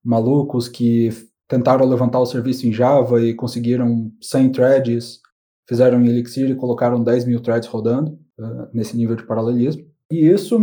malucos 0.04 0.68
que 0.68 1.10
tentaram 1.48 1.86
levantar 1.86 2.20
o 2.20 2.26
serviço 2.26 2.66
em 2.66 2.72
Java 2.72 3.22
e 3.22 3.34
conseguiram 3.34 4.12
100 4.22 4.52
threads, 4.52 5.20
fizeram 5.68 6.02
em 6.02 6.08
Elixir 6.08 6.50
e 6.50 6.56
colocaram 6.56 7.04
10 7.04 7.26
mil 7.26 7.42
threads 7.42 7.68
rodando 7.68 8.12
uh, 8.40 8.68
nesse 8.74 8.96
nível 8.96 9.16
de 9.16 9.26
paralelismo. 9.26 9.86
E 10.10 10.28
isso 10.28 10.58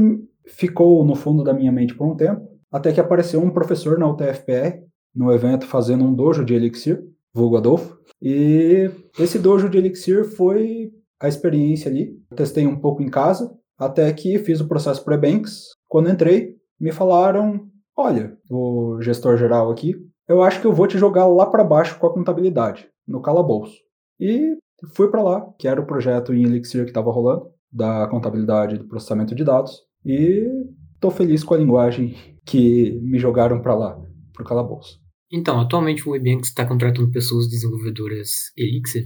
ficou 0.46 1.04
no 1.04 1.14
fundo 1.14 1.44
da 1.44 1.52
minha 1.52 1.70
mente 1.70 1.94
por 1.94 2.06
um 2.06 2.16
tempo, 2.16 2.48
até 2.72 2.92
que 2.92 3.00
apareceu 3.00 3.42
um 3.42 3.50
professor 3.50 3.98
na 3.98 4.10
UTFPR, 4.10 4.82
no 5.14 5.32
evento, 5.32 5.66
fazendo 5.66 6.04
um 6.04 6.14
dojo 6.14 6.44
de 6.44 6.54
Elixir, 6.54 7.04
vulgo 7.34 7.56
Adolfo, 7.56 7.98
e 8.20 8.90
esse 9.18 9.38
dojo 9.38 9.68
de 9.68 9.78
Elixir 9.78 10.24
foi 10.24 10.90
a 11.20 11.28
experiência 11.28 11.90
ali. 11.90 12.16
Testei 12.34 12.66
um 12.66 12.78
pouco 12.78 13.02
em 13.02 13.08
casa, 13.08 13.52
até 13.78 14.12
que 14.12 14.38
fiz 14.38 14.60
o 14.60 14.68
processo 14.68 15.04
pré-banks. 15.04 15.68
Quando 15.88 16.10
entrei, 16.10 16.56
me 16.80 16.92
falaram: 16.92 17.68
olha, 17.96 18.36
o 18.50 19.00
gestor 19.00 19.36
geral 19.36 19.70
aqui, 19.70 19.94
eu 20.28 20.42
acho 20.42 20.60
que 20.60 20.66
eu 20.66 20.72
vou 20.72 20.86
te 20.86 20.98
jogar 20.98 21.26
lá 21.26 21.46
para 21.46 21.64
baixo 21.64 21.98
com 21.98 22.06
a 22.06 22.12
contabilidade, 22.12 22.88
no 23.06 23.22
calabouço. 23.22 23.76
E 24.20 24.56
fui 24.94 25.08
para 25.08 25.22
lá, 25.22 25.48
que 25.58 25.66
era 25.66 25.80
o 25.80 25.86
projeto 25.86 26.34
em 26.34 26.44
Elixir 26.44 26.84
que 26.84 26.90
estava 26.90 27.10
rolando, 27.10 27.50
da 27.70 28.06
contabilidade 28.08 28.74
e 28.74 28.78
do 28.78 28.88
processamento 28.88 29.34
de 29.34 29.44
dados. 29.44 29.82
E 30.04 30.46
estou 30.94 31.10
feliz 31.10 31.44
com 31.44 31.54
a 31.54 31.58
linguagem 31.58 32.14
que 32.44 32.98
me 33.02 33.18
jogaram 33.18 33.60
para 33.60 33.74
lá, 33.74 34.00
para 34.38 34.44
o 34.44 34.46
calabouço. 34.46 35.00
Então, 35.30 35.60
atualmente 35.60 36.08
o 36.08 36.12
Webanks 36.12 36.48
está 36.48 36.64
contratando 36.64 37.10
pessoas 37.10 37.48
desenvolvedoras 37.48 38.52
Elixir? 38.56 39.04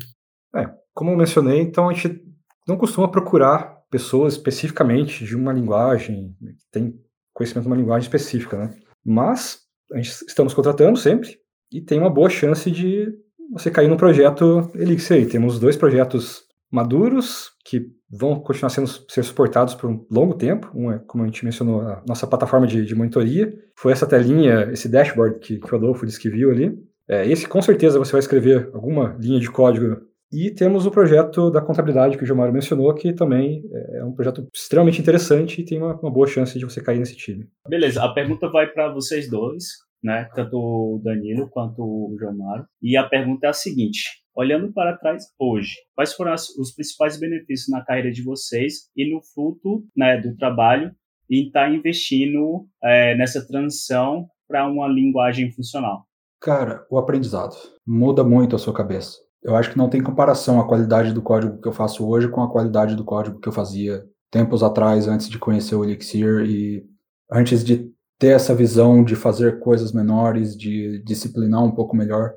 É, 0.55 0.69
como 0.95 1.11
eu 1.11 1.17
mencionei, 1.17 1.61
então 1.61 1.89
a 1.89 1.93
gente 1.93 2.21
não 2.69 2.77
costuma 2.77 3.11
procurar 3.11 3.81
pessoas 3.91 4.35
especificamente 4.35 5.25
de 5.25 5.35
uma 5.35 5.53
linguagem, 5.53 6.37
que 6.41 6.71
tem 6.71 6.95
conhecimento 7.35 7.65
de 7.65 7.69
uma 7.69 7.77
linguagem 7.77 8.07
específica, 8.07 8.59
né? 8.59 8.75
Mas 9.05 9.61
a 9.93 9.97
gente 9.97 10.11
estamos 10.29 10.55
contratando 10.55 10.99
sempre 10.99 11.37
e 11.73 11.81
tem 11.81 11.99
uma 11.99 12.11
boa 12.11 12.31
chance 12.31 12.71
de 12.71 13.13
você 13.51 13.71
cair 13.71 13.89
no 13.89 13.97
projeto 13.97 14.71
Elixir. 14.75 15.29
Temos 15.29 15.59
dois 15.59 15.77
projetos 15.77 16.45
maduros 16.71 17.51
que 17.65 17.91
vão 18.13 18.39
continuar 18.39 18.69
sendo 18.69 18.87
ser 18.87 19.25
suportados 19.25 19.75
por 19.75 19.89
um 19.89 20.05
longo 20.11 20.35
tempo. 20.35 20.71
Um 20.75 20.93
é, 20.93 20.99
como 21.07 21.25
a 21.25 21.27
gente 21.27 21.45
mencionou, 21.45 21.81
a 21.81 22.03
nossa 22.07 22.27
plataforma 22.27 22.67
de, 22.67 22.85
de 22.85 22.95
monitoria. 22.95 23.53
Foi 23.75 23.91
essa 23.91 24.07
telinha, 24.07 24.69
esse 24.71 24.89
dashboard 24.89 25.39
que, 25.39 25.59
que 25.59 25.75
o 25.75 25.77
Adolfo 25.77 26.05
disse 26.05 26.21
que 26.21 26.29
viu 26.29 26.51
ali. 26.51 26.79
É, 27.09 27.27
esse, 27.27 27.49
com 27.49 27.63
certeza, 27.63 27.99
você 27.99 28.13
vai 28.13 28.21
escrever 28.21 28.71
alguma 28.75 29.17
linha 29.19 29.41
de 29.41 29.51
código. 29.51 29.97
E 30.31 30.51
temos 30.51 30.87
o 30.87 30.91
projeto 30.91 31.51
da 31.51 31.61
contabilidade 31.61 32.17
que 32.17 32.25
o 32.25 32.27
Gilmar 32.27 32.51
mencionou, 32.53 32.95
que 32.95 33.13
também 33.13 33.63
é 33.93 34.03
um 34.03 34.13
projeto 34.13 34.47
extremamente 34.55 35.01
interessante 35.01 35.61
e 35.61 35.65
tem 35.65 35.79
uma, 35.79 35.95
uma 35.95 36.11
boa 36.11 36.27
chance 36.27 36.59
de 36.59 36.65
você 36.65 36.83
cair 36.83 36.99
nesse 36.99 37.15
time. 37.15 37.47
Beleza, 37.69 38.03
a 38.03 38.15
pergunta 38.15 38.49
vai 38.49 38.67
para 38.67 38.91
vocês 38.95 39.29
dois, 39.29 39.65
né? 40.03 40.27
Tanto 40.35 40.57
o 40.57 41.03
Danilo 41.05 41.51
quanto 41.51 41.83
o 41.83 42.17
Gilmar. 42.19 42.65
E 42.81 42.97
a 42.97 43.05
pergunta 43.05 43.47
é 43.47 43.51
a 43.51 43.53
seguinte: 43.53 44.22
Olhando 44.35 44.73
para 44.73 44.97
trás 44.97 45.25
hoje, 45.39 45.75
quais 45.95 46.15
foram 46.15 46.33
as, 46.33 46.49
os 46.51 46.73
principais 46.73 47.19
benefícios 47.19 47.69
na 47.69 47.85
carreira 47.85 48.11
de 48.11 48.23
vocês 48.23 48.91
e 48.97 49.13
no 49.13 49.21
fruto 49.23 49.85
né, 49.97 50.21
do 50.21 50.35
trabalho 50.37 50.91
em 51.31 51.47
estar 51.47 51.67
tá 51.67 51.75
investindo 51.75 52.67
é, 52.83 53.15
nessa 53.17 53.47
transição 53.47 54.27
para 54.49 54.67
uma 54.67 54.89
linguagem 54.89 55.51
funcional? 55.53 56.07
Cara, 56.41 56.85
o 56.91 56.99
aprendizado 56.99 57.55
muda 57.87 58.25
muito 58.25 58.57
a 58.57 58.59
sua 58.59 58.75
cabeça. 58.75 59.19
Eu 59.43 59.55
acho 59.55 59.71
que 59.71 59.79
não 59.79 59.91
tem 59.91 60.03
comparação 60.03 60.61
a 60.61 60.67
qualidade 60.67 61.13
do 61.13 61.21
código 61.21 61.61
que 61.61 61.69
eu 61.69 61.73
faço 61.73 62.09
hoje 62.09 62.29
com 62.29 62.43
a 62.43 62.51
qualidade 62.51 62.97
do 62.97 63.05
código 63.05 63.41
que 63.41 63.49
eu 63.49 63.53
fazia 63.53 64.03
tempos 64.31 64.63
atrás, 64.63 65.07
antes 65.07 65.29
de 65.29 65.39
conhecer 65.39 65.75
o 65.75 65.85
Elixir 65.85 66.45
e 66.47 66.85
antes 67.31 67.63
de 67.63 67.93
ter 68.19 68.29
essa 68.29 68.55
visão 68.55 69.05
de 69.05 69.15
fazer 69.15 69.59
coisas 69.59 69.93
menores, 69.93 70.57
de 70.57 71.03
disciplinar 71.05 71.63
um 71.63 71.73
pouco 71.73 71.95
melhor. 71.95 72.33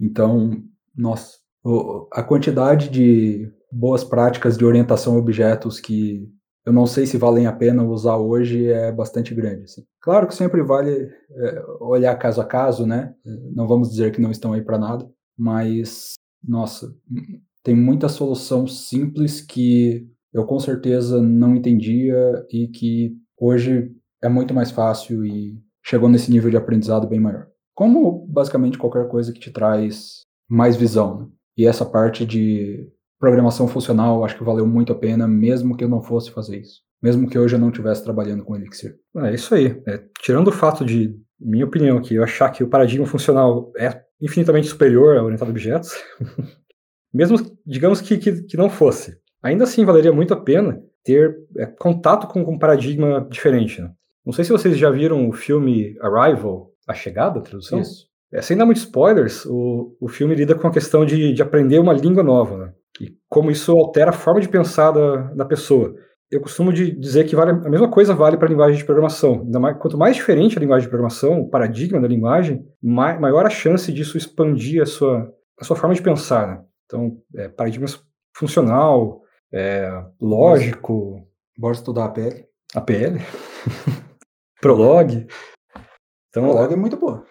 Então, 0.00 0.62
nossa, 0.96 1.36
a 2.12 2.22
quantidade 2.22 2.88
de 2.88 3.50
boas 3.70 4.04
práticas 4.04 4.56
de 4.56 4.64
orientação 4.64 5.14
a 5.14 5.18
objetos 5.18 5.80
que 5.80 6.28
eu 6.64 6.72
não 6.72 6.86
sei 6.86 7.06
se 7.06 7.16
valem 7.16 7.46
a 7.46 7.52
pena 7.52 7.84
usar 7.84 8.16
hoje 8.16 8.66
é 8.66 8.90
bastante 8.90 9.32
grande. 9.32 9.64
Assim. 9.64 9.84
Claro 10.00 10.26
que 10.26 10.34
sempre 10.34 10.62
vale 10.62 11.08
é, 11.30 11.64
olhar 11.80 12.16
caso 12.16 12.40
a 12.40 12.44
caso, 12.44 12.84
né? 12.84 13.14
Não 13.54 13.68
vamos 13.68 13.90
dizer 13.90 14.10
que 14.10 14.20
não 14.20 14.32
estão 14.32 14.52
aí 14.52 14.62
para 14.62 14.78
nada, 14.78 15.08
mas 15.38 16.14
nossa, 16.42 16.92
tem 17.62 17.74
muita 17.74 18.08
solução 18.08 18.66
simples 18.66 19.40
que 19.40 20.08
eu 20.32 20.44
com 20.44 20.58
certeza 20.58 21.22
não 21.22 21.54
entendia 21.54 22.44
e 22.50 22.68
que 22.68 23.16
hoje 23.38 23.90
é 24.22 24.28
muito 24.28 24.52
mais 24.52 24.70
fácil 24.70 25.24
e 25.24 25.60
chegou 25.84 26.08
nesse 26.08 26.30
nível 26.30 26.50
de 26.50 26.56
aprendizado 26.56 27.08
bem 27.08 27.20
maior. 27.20 27.46
Como 27.74 28.26
basicamente 28.26 28.78
qualquer 28.78 29.08
coisa 29.08 29.32
que 29.32 29.38
te 29.40 29.52
traz 29.52 30.22
mais 30.48 30.76
visão. 30.76 31.20
Né? 31.20 31.26
E 31.58 31.66
essa 31.66 31.84
parte 31.84 32.24
de 32.24 32.88
programação 33.18 33.66
funcional 33.66 34.24
acho 34.24 34.36
que 34.36 34.44
valeu 34.44 34.66
muito 34.66 34.92
a 34.92 34.96
pena, 34.96 35.26
mesmo 35.26 35.76
que 35.76 35.84
eu 35.84 35.88
não 35.88 36.02
fosse 36.02 36.30
fazer 36.30 36.58
isso. 36.58 36.82
Mesmo 37.02 37.28
que 37.28 37.38
hoje 37.38 37.54
eu 37.54 37.58
não 37.58 37.68
estivesse 37.68 38.04
trabalhando 38.04 38.44
com 38.44 38.56
Elixir. 38.56 38.96
É 39.16 39.34
isso 39.34 39.54
aí. 39.54 39.80
É, 39.86 40.02
tirando 40.20 40.48
o 40.48 40.52
fato 40.52 40.84
de, 40.84 41.14
minha 41.38 41.66
opinião 41.66 41.98
aqui, 41.98 42.14
eu 42.14 42.24
achar 42.24 42.50
que 42.50 42.64
o 42.64 42.68
paradigma 42.68 43.06
funcional 43.06 43.72
é 43.76 44.02
infinitamente 44.20 44.66
superior 44.66 45.16
ao 45.16 45.24
orientado 45.24 45.50
a 45.50 45.52
objetos, 45.52 45.92
mesmo, 47.12 47.38
digamos 47.66 48.00
que, 48.00 48.16
que, 48.16 48.42
que, 48.42 48.56
não 48.56 48.70
fosse, 48.70 49.18
ainda 49.42 49.64
assim 49.64 49.84
valeria 49.84 50.12
muito 50.12 50.32
a 50.32 50.40
pena 50.40 50.82
ter 51.04 51.36
é, 51.58 51.66
contato 51.66 52.26
com, 52.26 52.44
com, 52.44 52.54
um 52.54 52.58
paradigma 52.58 53.26
diferente. 53.30 53.80
Né? 53.80 53.90
Não 54.24 54.32
sei 54.32 54.44
se 54.44 54.52
vocês 54.52 54.76
já 54.76 54.90
viram 54.90 55.28
o 55.28 55.32
filme 55.32 55.96
Arrival, 56.00 56.72
A 56.86 56.94
Chegada, 56.94 57.38
a 57.38 57.42
tradução. 57.42 57.80
Isso. 57.80 58.06
É, 58.36 58.42
sem 58.42 58.54
dar 58.54 58.66
muitos 58.66 58.82
spoilers, 58.82 59.46
o, 59.46 59.96
o 59.98 60.08
filme 60.08 60.34
lida 60.34 60.54
com 60.54 60.68
a 60.68 60.70
questão 60.70 61.06
de, 61.06 61.32
de 61.32 61.40
aprender 61.40 61.78
uma 61.78 61.94
língua 61.94 62.22
nova, 62.22 62.58
né? 62.58 62.72
E 63.00 63.16
como 63.30 63.50
isso 63.50 63.72
altera 63.72 64.10
a 64.10 64.12
forma 64.12 64.42
de 64.42 64.48
pensar 64.48 64.90
da, 64.90 65.16
da 65.32 65.44
pessoa. 65.46 65.94
Eu 66.30 66.42
costumo 66.42 66.70
de 66.70 66.90
dizer 66.90 67.24
que 67.24 67.34
vale, 67.34 67.52
a 67.52 67.70
mesma 67.70 67.90
coisa 67.90 68.14
vale 68.14 68.36
para 68.36 68.46
a 68.46 68.50
linguagem 68.50 68.76
de 68.76 68.84
programação. 68.84 69.42
Mais, 69.58 69.78
quanto 69.78 69.96
mais 69.96 70.16
diferente 70.16 70.58
a 70.58 70.60
linguagem 70.60 70.84
de 70.84 70.90
programação, 70.90 71.40
o 71.40 71.48
paradigma 71.48 71.98
da 71.98 72.06
linguagem, 72.06 72.62
mai, 72.82 73.18
maior 73.18 73.46
a 73.46 73.50
chance 73.50 73.90
disso 73.90 74.18
expandir 74.18 74.82
a 74.82 74.86
sua, 74.86 75.32
a 75.58 75.64
sua 75.64 75.76
forma 75.76 75.94
de 75.94 76.02
pensar. 76.02 76.46
Né? 76.46 76.62
Então, 76.84 77.16
é, 77.36 77.48
paradigma 77.48 77.86
funcional, 78.36 79.22
é, 79.50 79.90
lógico. 80.20 81.26
Bora 81.56 81.72
estudar 81.72 82.04
a 82.04 82.10
PL. 82.10 82.44
A 82.74 82.82
PL. 82.82 83.18
Prolog. 84.60 85.26
Então, 86.28 86.42
Prolog 86.42 86.74
é 86.74 86.76
muito 86.76 86.98
boa 86.98 87.24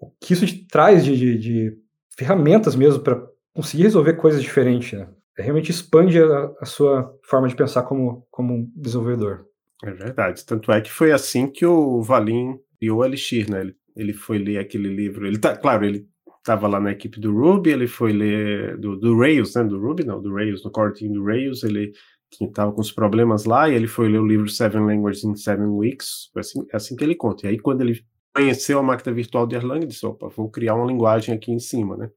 o 0.00 0.10
que 0.20 0.32
isso 0.32 0.46
te 0.46 0.66
traz 0.66 1.04
de, 1.04 1.16
de, 1.16 1.38
de 1.38 1.78
ferramentas 2.16 2.74
mesmo 2.74 3.02
para 3.02 3.22
conseguir 3.54 3.84
resolver 3.84 4.14
coisas 4.14 4.42
diferentes. 4.42 4.98
Né? 4.98 5.08
É, 5.38 5.42
realmente 5.42 5.70
expande 5.70 6.20
a, 6.20 6.52
a, 6.60 6.64
sua 6.64 7.14
forma 7.24 7.48
de 7.48 7.54
pensar 7.54 7.82
como, 7.82 8.26
como 8.30 8.54
um 8.54 8.72
desenvolvedor. 8.74 9.46
É 9.84 9.92
verdade. 9.92 10.44
Tanto 10.44 10.72
é 10.72 10.80
que 10.80 10.90
foi 10.90 11.12
assim 11.12 11.46
que 11.46 11.64
o 11.64 12.02
Valim 12.02 12.58
criou 12.78 12.98
o 12.98 13.04
Elixir, 13.04 13.50
né? 13.50 13.60
Ele, 13.60 13.76
ele 13.94 14.12
foi 14.12 14.38
ler 14.38 14.58
aquele 14.58 14.88
livro. 14.88 15.26
Ele 15.26 15.38
tá, 15.38 15.56
claro, 15.56 15.84
ele 15.84 16.08
estava 16.38 16.66
lá 16.66 16.80
na 16.80 16.90
equipe 16.90 17.20
do 17.20 17.32
Ruby, 17.32 17.70
ele 17.70 17.86
foi 17.86 18.12
ler 18.12 18.76
do, 18.78 18.96
do 18.96 19.16
Rails, 19.16 19.54
né? 19.54 19.62
Do 19.64 19.78
Ruby, 19.78 20.04
não, 20.04 20.20
do 20.20 20.34
Rails, 20.34 20.64
no 20.64 20.70
core 20.70 21.08
do 21.08 21.24
Rails, 21.24 21.62
ele 21.62 21.92
estava 22.40 22.72
com 22.72 22.80
os 22.80 22.92
problemas 22.92 23.44
lá 23.44 23.68
e 23.68 23.74
ele 23.74 23.86
foi 23.86 24.08
ler 24.08 24.20
o 24.20 24.26
livro 24.26 24.48
Seven 24.48 24.84
Languages 24.84 25.24
in 25.24 25.36
Seven 25.36 25.68
Weeks. 25.68 26.30
Assim, 26.36 26.66
é 26.72 26.76
assim 26.76 26.96
que 26.96 27.04
ele 27.04 27.14
conta. 27.14 27.46
E 27.46 27.50
aí, 27.50 27.58
quando 27.58 27.82
ele 27.82 28.04
conheceu 28.34 28.78
a 28.78 28.82
máquina 28.82 29.14
virtual 29.14 29.46
de 29.46 29.56
Erlang 29.56 29.84
e 29.84 29.88
disse, 29.88 30.06
opa, 30.06 30.28
vou 30.28 30.50
criar 30.50 30.74
uma 30.74 30.86
linguagem 30.86 31.34
aqui 31.34 31.52
em 31.52 31.58
cima, 31.58 31.96
né? 31.96 32.10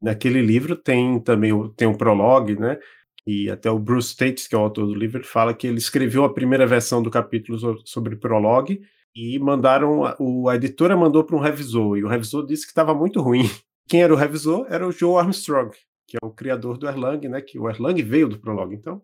Naquele 0.00 0.40
livro 0.40 0.76
tem 0.76 1.20
também 1.20 1.52
tem 1.76 1.88
um 1.88 1.94
prologue, 1.94 2.56
né? 2.56 2.78
E 3.26 3.50
até 3.50 3.70
o 3.70 3.78
Bruce 3.78 4.16
Tates, 4.16 4.46
que 4.48 4.54
é 4.54 4.58
o 4.58 4.62
autor 4.62 4.86
do 4.86 4.94
livro, 4.94 5.22
fala 5.24 5.52
que 5.52 5.66
ele 5.66 5.78
escreveu 5.78 6.24
a 6.24 6.32
primeira 6.32 6.66
versão 6.66 7.02
do 7.02 7.10
capítulo 7.10 7.58
sobre 7.84 8.16
prologue 8.16 8.80
e 9.14 9.38
mandaram, 9.38 10.14
o, 10.18 10.48
a 10.48 10.56
editora 10.56 10.96
mandou 10.96 11.24
para 11.24 11.36
um 11.36 11.40
revisor, 11.40 11.98
e 11.98 12.04
o 12.04 12.08
revisor 12.08 12.46
disse 12.46 12.64
que 12.64 12.70
estava 12.70 12.94
muito 12.94 13.20
ruim. 13.20 13.42
Quem 13.88 14.02
era 14.02 14.14
o 14.14 14.16
revisor? 14.16 14.66
Era 14.70 14.86
o 14.86 14.92
Joe 14.92 15.18
Armstrong, 15.18 15.70
que 16.06 16.16
é 16.16 16.24
o 16.24 16.30
criador 16.30 16.78
do 16.78 16.86
Erlang, 16.86 17.28
né? 17.28 17.40
Que 17.40 17.58
o 17.58 17.68
Erlang 17.68 18.00
veio 18.02 18.28
do 18.28 18.38
prologue, 18.38 18.74
então 18.74 19.02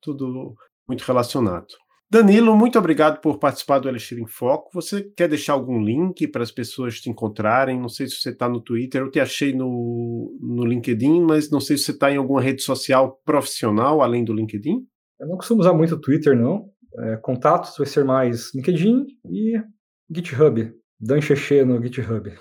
tudo 0.00 0.54
muito 0.86 1.02
relacionado. 1.02 1.68
Danilo, 2.14 2.54
muito 2.54 2.78
obrigado 2.78 3.20
por 3.20 3.40
participar 3.40 3.80
do 3.80 3.88
Elixir 3.88 4.20
em 4.20 4.26
Foco. 4.26 4.70
Você 4.72 5.02
quer 5.16 5.26
deixar 5.26 5.54
algum 5.54 5.82
link 5.82 6.28
para 6.28 6.44
as 6.44 6.52
pessoas 6.52 7.00
te 7.00 7.10
encontrarem? 7.10 7.76
Não 7.76 7.88
sei 7.88 8.06
se 8.06 8.14
você 8.14 8.30
está 8.30 8.48
no 8.48 8.60
Twitter, 8.60 9.02
eu 9.02 9.10
te 9.10 9.18
achei 9.18 9.52
no, 9.52 10.38
no 10.40 10.64
LinkedIn, 10.64 11.22
mas 11.22 11.50
não 11.50 11.58
sei 11.58 11.76
se 11.76 11.82
você 11.82 11.90
está 11.90 12.12
em 12.12 12.16
alguma 12.16 12.40
rede 12.40 12.62
social 12.62 13.20
profissional 13.24 14.00
além 14.00 14.24
do 14.24 14.32
LinkedIn. 14.32 14.86
Eu 15.18 15.26
não 15.26 15.36
costumo 15.36 15.60
usar 15.60 15.72
muito 15.72 15.96
o 15.96 16.00
Twitter, 16.00 16.38
não. 16.38 16.70
É, 17.00 17.16
contatos 17.16 17.76
vai 17.76 17.86
ser 17.88 18.04
mais 18.04 18.54
LinkedIn 18.54 19.06
e 19.28 19.60
GitHub. 20.08 20.72
Dan 21.00 21.20
Cheche 21.20 21.64
no 21.64 21.82
GitHub. 21.82 22.32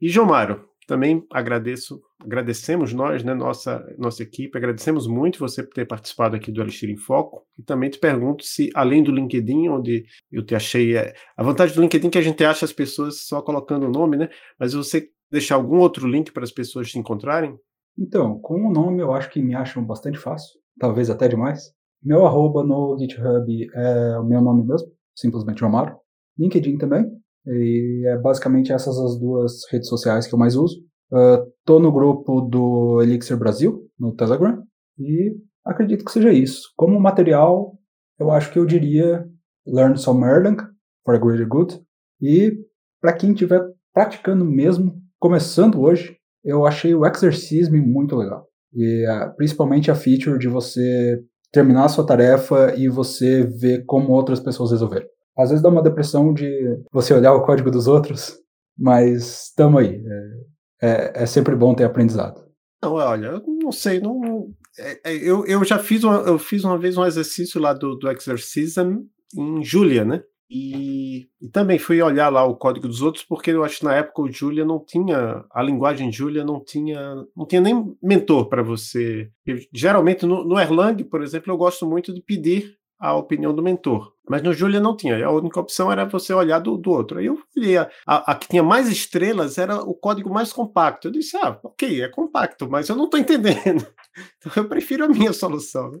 E 0.00 0.08
Jomaro, 0.08 0.64
também 0.90 1.24
agradeço, 1.32 2.02
agradecemos 2.20 2.92
nós, 2.92 3.22
né, 3.22 3.32
nossa, 3.32 3.80
nossa 3.96 4.24
equipe, 4.24 4.58
agradecemos 4.58 5.06
muito 5.06 5.38
você 5.38 5.62
por 5.62 5.72
ter 5.72 5.86
participado 5.86 6.34
aqui 6.34 6.50
do 6.50 6.60
Elixir 6.60 6.90
em 6.90 6.96
Foco 6.96 7.46
e 7.56 7.62
também 7.62 7.88
te 7.88 7.96
pergunto 7.96 8.42
se, 8.42 8.70
além 8.74 9.00
do 9.00 9.12
LinkedIn, 9.12 9.68
onde 9.68 10.04
eu 10.32 10.44
te 10.44 10.52
achei, 10.52 10.96
é, 10.96 11.14
a 11.36 11.44
vantagem 11.44 11.76
do 11.76 11.82
LinkedIn 11.82 12.08
é 12.08 12.10
que 12.10 12.18
a 12.18 12.22
gente 12.22 12.44
acha 12.44 12.64
as 12.64 12.72
pessoas 12.72 13.20
só 13.20 13.40
colocando 13.40 13.86
o 13.86 13.90
nome, 13.90 14.16
né, 14.16 14.28
mas 14.58 14.72
você 14.72 15.08
deixar 15.30 15.54
algum 15.54 15.78
outro 15.78 16.08
link 16.08 16.32
para 16.32 16.42
as 16.42 16.50
pessoas 16.50 16.90
te 16.90 16.98
encontrarem? 16.98 17.56
Então, 17.96 18.40
com 18.40 18.66
o 18.66 18.72
nome 18.72 19.00
eu 19.00 19.12
acho 19.12 19.30
que 19.30 19.40
me 19.40 19.54
acham 19.54 19.84
bastante 19.84 20.18
fácil, 20.18 20.58
talvez 20.76 21.08
até 21.08 21.28
demais. 21.28 21.72
Meu 22.02 22.26
arroba 22.26 22.64
no 22.64 22.98
GitHub 22.98 23.70
é 23.72 24.18
o 24.18 24.24
meu 24.24 24.40
nome 24.40 24.66
mesmo, 24.66 24.88
simplesmente 25.14 25.62
Romaro. 25.62 25.96
LinkedIn 26.36 26.78
também, 26.78 27.06
e 27.46 28.04
é 28.06 28.18
basicamente 28.18 28.72
essas 28.72 28.98
as 28.98 29.18
duas 29.18 29.52
redes 29.70 29.88
sociais 29.88 30.26
que 30.26 30.34
eu 30.34 30.38
mais 30.38 30.56
uso. 30.56 30.78
Uh, 31.12 31.44
tô 31.64 31.80
no 31.80 31.90
grupo 31.90 32.40
do 32.42 33.02
Elixir 33.02 33.36
Brasil, 33.36 33.88
no 33.98 34.14
Telegram, 34.14 34.62
e 34.98 35.34
acredito 35.64 36.04
que 36.04 36.12
seja 36.12 36.32
isso. 36.32 36.68
Como 36.76 37.00
material, 37.00 37.72
eu 38.18 38.30
acho 38.30 38.52
que 38.52 38.58
eu 38.58 38.66
diria 38.66 39.26
Learn 39.66 39.96
Some 39.96 40.24
Erlang 40.24 40.62
for 41.04 41.14
a 41.14 41.18
Greater 41.18 41.48
Good. 41.48 41.80
E 42.20 42.52
para 43.00 43.12
quem 43.12 43.32
estiver 43.32 43.62
praticando 43.92 44.44
mesmo, 44.44 45.00
começando 45.18 45.80
hoje, 45.80 46.16
eu 46.44 46.64
achei 46.64 46.94
o 46.94 47.04
Exercism 47.04 47.76
muito 47.76 48.14
legal. 48.14 48.46
E 48.72 49.04
uh, 49.08 49.34
principalmente 49.36 49.90
a 49.90 49.94
feature 49.94 50.38
de 50.38 50.48
você 50.48 51.20
terminar 51.52 51.86
a 51.86 51.88
sua 51.88 52.06
tarefa 52.06 52.74
e 52.76 52.88
você 52.88 53.42
ver 53.42 53.84
como 53.84 54.12
outras 54.12 54.38
pessoas 54.38 54.70
resolveram. 54.70 55.06
Às 55.40 55.50
vezes 55.50 55.62
dá 55.62 55.68
uma 55.68 55.82
depressão 55.82 56.32
de 56.34 56.78
você 56.92 57.14
olhar 57.14 57.34
o 57.34 57.42
código 57.42 57.70
dos 57.70 57.86
outros, 57.86 58.38
mas 58.78 59.48
estamos 59.48 59.80
aí. 59.80 60.02
É, 60.04 60.40
é, 60.82 61.22
é, 61.22 61.26
sempre 61.26 61.54
bom 61.54 61.74
ter 61.74 61.84
aprendizado. 61.84 62.40
Não, 62.82 62.94
olha, 62.94 63.42
não 63.46 63.70
sei, 63.70 64.00
não, 64.00 64.48
é, 64.78 65.12
é, 65.12 65.16
eu, 65.16 65.44
eu 65.44 65.62
já 65.64 65.78
fiz 65.78 66.02
uma, 66.02 66.16
eu 66.20 66.38
fiz 66.38 66.64
uma 66.64 66.78
vez 66.78 66.96
um 66.96 67.04
exercício 67.04 67.60
lá 67.60 67.72
do, 67.74 67.94
do 67.96 68.10
Exercism 68.10 69.00
em 69.36 69.62
Julia, 69.62 70.04
né? 70.04 70.22
E, 70.52 71.28
e, 71.40 71.48
também 71.48 71.78
fui 71.78 72.02
olhar 72.02 72.28
lá 72.28 72.44
o 72.44 72.56
código 72.56 72.88
dos 72.88 73.02
outros, 73.02 73.22
porque 73.22 73.52
eu 73.52 73.62
acho 73.62 73.78
que 73.78 73.84
na 73.84 73.94
época 73.94 74.22
o 74.22 74.32
Julia 74.32 74.64
não 74.64 74.84
tinha, 74.84 75.44
a 75.48 75.62
linguagem 75.62 76.10
Julia 76.10 76.44
não 76.44 76.58
tinha, 76.58 77.24
não 77.36 77.46
tinha 77.46 77.60
nem 77.60 77.96
mentor 78.02 78.48
para 78.48 78.60
você. 78.60 79.30
Eu, 79.46 79.58
geralmente 79.72 80.26
no, 80.26 80.44
no 80.44 80.58
Erlang, 80.58 81.04
por 81.04 81.22
exemplo, 81.22 81.52
eu 81.52 81.56
gosto 81.56 81.86
muito 81.86 82.12
de 82.12 82.20
pedir 82.20 82.76
a 82.98 83.14
opinião 83.14 83.54
do 83.54 83.62
mentor. 83.62 84.12
Mas 84.30 84.42
no 84.42 84.52
Julia 84.52 84.78
não 84.78 84.96
tinha. 84.96 85.26
A 85.26 85.32
única 85.32 85.58
opção 85.58 85.90
era 85.90 86.04
você 86.04 86.32
olhar 86.32 86.60
do, 86.60 86.78
do 86.78 86.92
outro. 86.92 87.18
Aí 87.18 87.26
eu 87.26 87.36
olhei, 87.56 87.76
a, 87.76 87.90
a, 88.06 88.32
que 88.36 88.46
tinha 88.46 88.62
mais 88.62 88.88
estrelas 88.88 89.58
era 89.58 89.80
o 89.82 89.92
código 89.92 90.32
mais 90.32 90.52
compacto. 90.52 91.08
Eu 91.08 91.12
disse, 91.12 91.36
ah, 91.36 91.58
ok, 91.64 92.00
é 92.00 92.08
compacto, 92.08 92.70
mas 92.70 92.88
eu 92.88 92.94
não 92.94 93.06
estou 93.06 93.18
entendendo. 93.18 93.84
Então 94.38 94.64
eu 94.64 94.68
prefiro 94.68 95.04
a 95.04 95.08
minha 95.08 95.32
solução. 95.32 95.92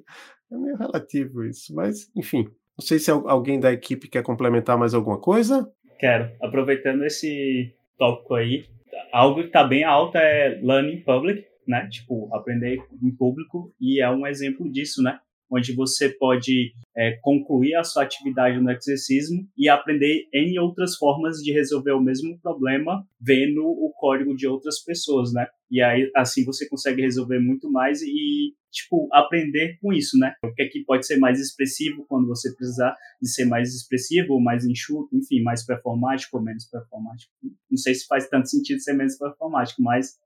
É 0.52 0.56
meio 0.56 0.76
relativo 0.76 1.44
isso. 1.44 1.72
Mas, 1.74 2.10
enfim, 2.14 2.44
não 2.76 2.84
sei 2.84 2.98
se 2.98 3.10
alguém 3.10 3.58
da 3.58 3.72
equipe 3.72 4.08
quer 4.08 4.22
complementar 4.22 4.76
mais 4.76 4.94
alguma 4.94 5.18
coisa. 5.18 5.68
Quero. 5.98 6.30
Aproveitando 6.42 7.04
esse 7.04 7.72
tópico 7.96 8.34
aí, 8.34 8.66
algo 9.12 9.40
que 9.40 9.46
está 9.46 9.62
bem 9.62 9.84
alto 9.84 10.18
é 10.18 10.60
learning 10.60 11.02
public, 11.02 11.46
né? 11.66 11.88
Tipo, 11.88 12.28
aprender 12.34 12.82
em 13.00 13.10
público, 13.14 13.72
e 13.80 14.02
é 14.02 14.10
um 14.10 14.26
exemplo 14.26 14.70
disso, 14.70 15.02
né? 15.02 15.20
Onde 15.50 15.74
você 15.74 16.08
pode 16.08 16.72
é, 16.96 17.18
concluir 17.22 17.74
a 17.74 17.82
sua 17.82 18.04
atividade 18.04 18.60
no 18.60 18.70
exercismo 18.70 19.46
e 19.56 19.68
aprender 19.68 20.28
em 20.32 20.58
outras 20.58 20.96
formas 20.96 21.38
de 21.38 21.52
resolver 21.52 21.92
o 21.92 22.00
mesmo 22.00 22.38
problema 22.40 23.04
vendo 23.20 23.62
o 23.62 23.92
código 23.98 24.34
de 24.36 24.46
outras 24.46 24.78
pessoas, 24.78 25.32
né? 25.32 25.46
E 25.70 25.82
aí, 25.82 26.10
assim, 26.16 26.44
você 26.44 26.68
consegue 26.68 27.02
resolver 27.02 27.38
muito 27.38 27.70
mais 27.70 28.02
e, 28.02 28.54
tipo, 28.70 29.08
aprender 29.12 29.78
com 29.80 29.92
isso, 29.92 30.18
né? 30.18 30.34
O 30.44 30.52
que 30.52 30.62
é 30.62 30.68
que 30.68 30.84
pode 30.84 31.06
ser 31.06 31.16
mais 31.16 31.40
expressivo 31.40 32.04
quando 32.08 32.26
você 32.26 32.52
precisar 32.54 32.94
de 33.20 33.28
ser 33.28 33.44
mais 33.44 33.74
expressivo, 33.74 34.40
mais 34.40 34.64
enxuto, 34.64 35.16
enfim, 35.16 35.42
mais 35.42 35.64
performático 35.64 36.36
ou 36.38 36.42
menos 36.42 36.64
performático. 36.66 37.32
Não 37.70 37.76
sei 37.76 37.94
se 37.94 38.06
faz 38.06 38.28
tanto 38.28 38.48
sentido 38.48 38.80
ser 38.80 38.94
menos 38.94 39.16
performático, 39.16 39.82
mas... 39.82 40.18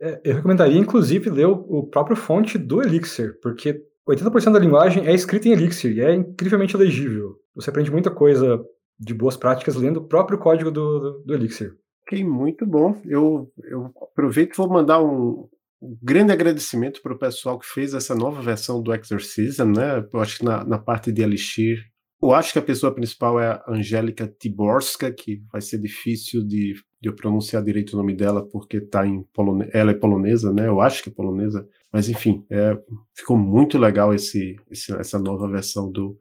É, 0.00 0.20
eu 0.24 0.34
recomendaria, 0.36 0.78
inclusive, 0.78 1.30
ler 1.30 1.46
o, 1.46 1.52
o 1.52 1.86
próprio 1.86 2.16
fonte 2.16 2.58
do 2.58 2.82
Elixir, 2.82 3.38
porque 3.40 3.82
80% 4.08 4.52
da 4.52 4.58
linguagem 4.58 5.06
é 5.06 5.14
escrita 5.14 5.48
em 5.48 5.52
Elixir 5.52 5.96
e 5.96 6.00
é 6.00 6.14
incrivelmente 6.14 6.76
legível. 6.76 7.36
Você 7.54 7.70
aprende 7.70 7.90
muita 7.90 8.10
coisa 8.10 8.64
de 8.98 9.14
boas 9.14 9.36
práticas 9.36 9.76
lendo 9.76 9.98
o 9.98 10.08
próprio 10.08 10.38
código 10.38 10.70
do, 10.70 10.98
do, 10.98 11.22
do 11.24 11.34
Elixir. 11.34 11.76
Ok, 12.02 12.24
muito 12.24 12.66
bom. 12.66 13.00
Eu, 13.04 13.50
eu 13.64 13.92
aproveito 14.12 14.54
e 14.54 14.56
vou 14.56 14.68
mandar 14.68 15.02
um, 15.02 15.48
um 15.80 15.96
grande 16.02 16.32
agradecimento 16.32 17.00
para 17.00 17.12
o 17.12 17.18
pessoal 17.18 17.58
que 17.58 17.66
fez 17.66 17.94
essa 17.94 18.14
nova 18.14 18.40
versão 18.42 18.82
do 18.82 18.94
Exorcism, 18.94 19.64
né? 19.64 20.06
Eu 20.12 20.20
acho 20.20 20.38
que 20.38 20.44
na, 20.44 20.64
na 20.64 20.78
parte 20.78 21.12
de 21.12 21.22
Elixir, 21.22 21.78
eu 22.22 22.32
acho 22.32 22.52
que 22.52 22.58
a 22.58 22.62
pessoa 22.62 22.94
principal 22.94 23.40
é 23.40 23.48
a 23.48 23.64
Angélica 23.66 24.32
Tiborska, 24.38 25.10
que 25.10 25.42
vai 25.50 25.60
ser 25.60 25.78
difícil 25.78 26.46
de, 26.46 26.74
de 27.00 27.08
eu 27.08 27.14
pronunciar 27.14 27.64
direito 27.64 27.94
o 27.94 27.96
nome 27.96 28.14
dela, 28.14 28.46
porque 28.46 28.80
tá 28.80 29.04
em 29.04 29.24
polone... 29.34 29.68
ela 29.72 29.90
é 29.90 29.94
polonesa, 29.94 30.52
né? 30.52 30.68
Eu 30.68 30.80
acho 30.80 31.02
que 31.02 31.08
é 31.08 31.12
polonesa. 31.12 31.68
Mas 31.92 32.08
enfim, 32.08 32.44
é, 32.48 32.76
ficou 33.14 33.36
muito 33.36 33.76
legal 33.76 34.14
esse, 34.14 34.56
esse, 34.70 34.92
essa 34.94 35.18
nova 35.18 35.46
versão 35.46 35.90
do, 35.90 36.16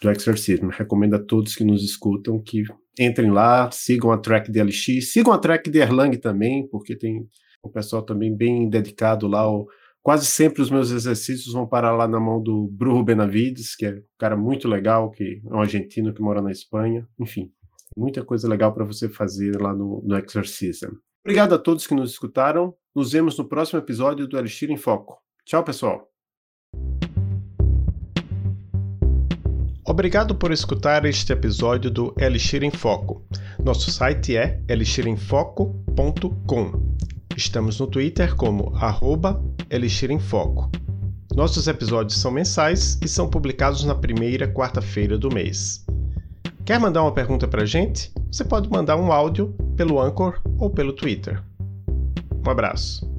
do 0.00 0.10
Exorcism. 0.10 0.68
Recomendo 0.68 1.14
a 1.14 1.22
todos 1.22 1.54
que 1.54 1.64
nos 1.64 1.84
escutam 1.84 2.42
que 2.42 2.64
entrem 2.98 3.30
lá, 3.30 3.70
sigam 3.70 4.10
a 4.10 4.18
track 4.18 4.50
de 4.50 4.60
LX, 4.60 5.12
sigam 5.12 5.32
a 5.32 5.38
track 5.38 5.70
de 5.70 5.78
Erlang 5.78 6.16
também, 6.18 6.66
porque 6.66 6.96
tem 6.96 7.28
um 7.64 7.70
pessoal 7.70 8.02
também 8.02 8.36
bem 8.36 8.68
dedicado 8.68 9.28
lá. 9.28 9.40
Ao, 9.40 9.66
quase 10.02 10.26
sempre 10.26 10.60
os 10.60 10.70
meus 10.70 10.90
exercícios 10.90 11.52
vão 11.54 11.66
parar 11.66 11.92
lá 11.92 12.08
na 12.08 12.18
mão 12.18 12.42
do 12.42 12.66
Bruno 12.66 13.04
Benavides, 13.04 13.76
que 13.76 13.86
é 13.86 13.92
um 13.92 14.02
cara 14.18 14.36
muito 14.36 14.66
legal, 14.66 15.10
que 15.10 15.40
é 15.44 15.54
um 15.54 15.60
argentino 15.60 16.12
que 16.12 16.20
mora 16.20 16.42
na 16.42 16.50
Espanha. 16.50 17.06
Enfim, 17.18 17.52
muita 17.96 18.24
coisa 18.24 18.48
legal 18.48 18.74
para 18.74 18.84
você 18.84 19.08
fazer 19.08 19.60
lá 19.60 19.72
no, 19.72 20.02
no 20.04 20.18
Exorcism. 20.18 20.90
Obrigado 21.24 21.54
a 21.54 21.58
todos 21.58 21.86
que 21.86 21.94
nos 21.94 22.10
escutaram. 22.10 22.74
Nos 22.94 23.12
vemos 23.12 23.38
no 23.38 23.44
próximo 23.44 23.78
episódio 23.78 24.26
do 24.26 24.36
Elixir 24.36 24.70
em 24.70 24.76
Foco. 24.76 25.18
Tchau, 25.46 25.62
pessoal. 25.62 26.08
Obrigado 29.86 30.34
por 30.34 30.50
escutar 30.50 31.04
este 31.04 31.32
episódio 31.32 31.90
do 31.90 32.14
Elixir 32.18 32.64
em 32.64 32.70
Foco. 32.70 33.24
Nosso 33.62 33.90
site 33.90 34.36
é 34.36 34.60
elixiremfoco.com. 34.68 36.96
Estamos 37.36 37.78
no 37.78 37.86
Twitter 37.86 38.34
como 38.34 38.74
arroba 38.76 39.42
em 39.70 40.18
Foco. 40.18 40.70
Nossos 41.34 41.68
episódios 41.68 42.20
são 42.20 42.30
mensais 42.30 42.98
e 43.02 43.08
são 43.08 43.28
publicados 43.28 43.84
na 43.84 43.94
primeira 43.94 44.52
quarta-feira 44.52 45.16
do 45.16 45.32
mês. 45.32 45.84
Quer 46.64 46.78
mandar 46.78 47.02
uma 47.02 47.12
pergunta 47.12 47.48
para 47.48 47.62
a 47.62 47.66
gente? 47.66 48.12
Você 48.30 48.44
pode 48.44 48.70
mandar 48.70 48.96
um 48.96 49.10
áudio 49.10 49.52
pelo 49.76 50.00
Anchor 50.00 50.40
ou 50.58 50.70
pelo 50.70 50.92
Twitter. 50.92 51.42
Um 52.46 52.50
abraço. 52.50 53.11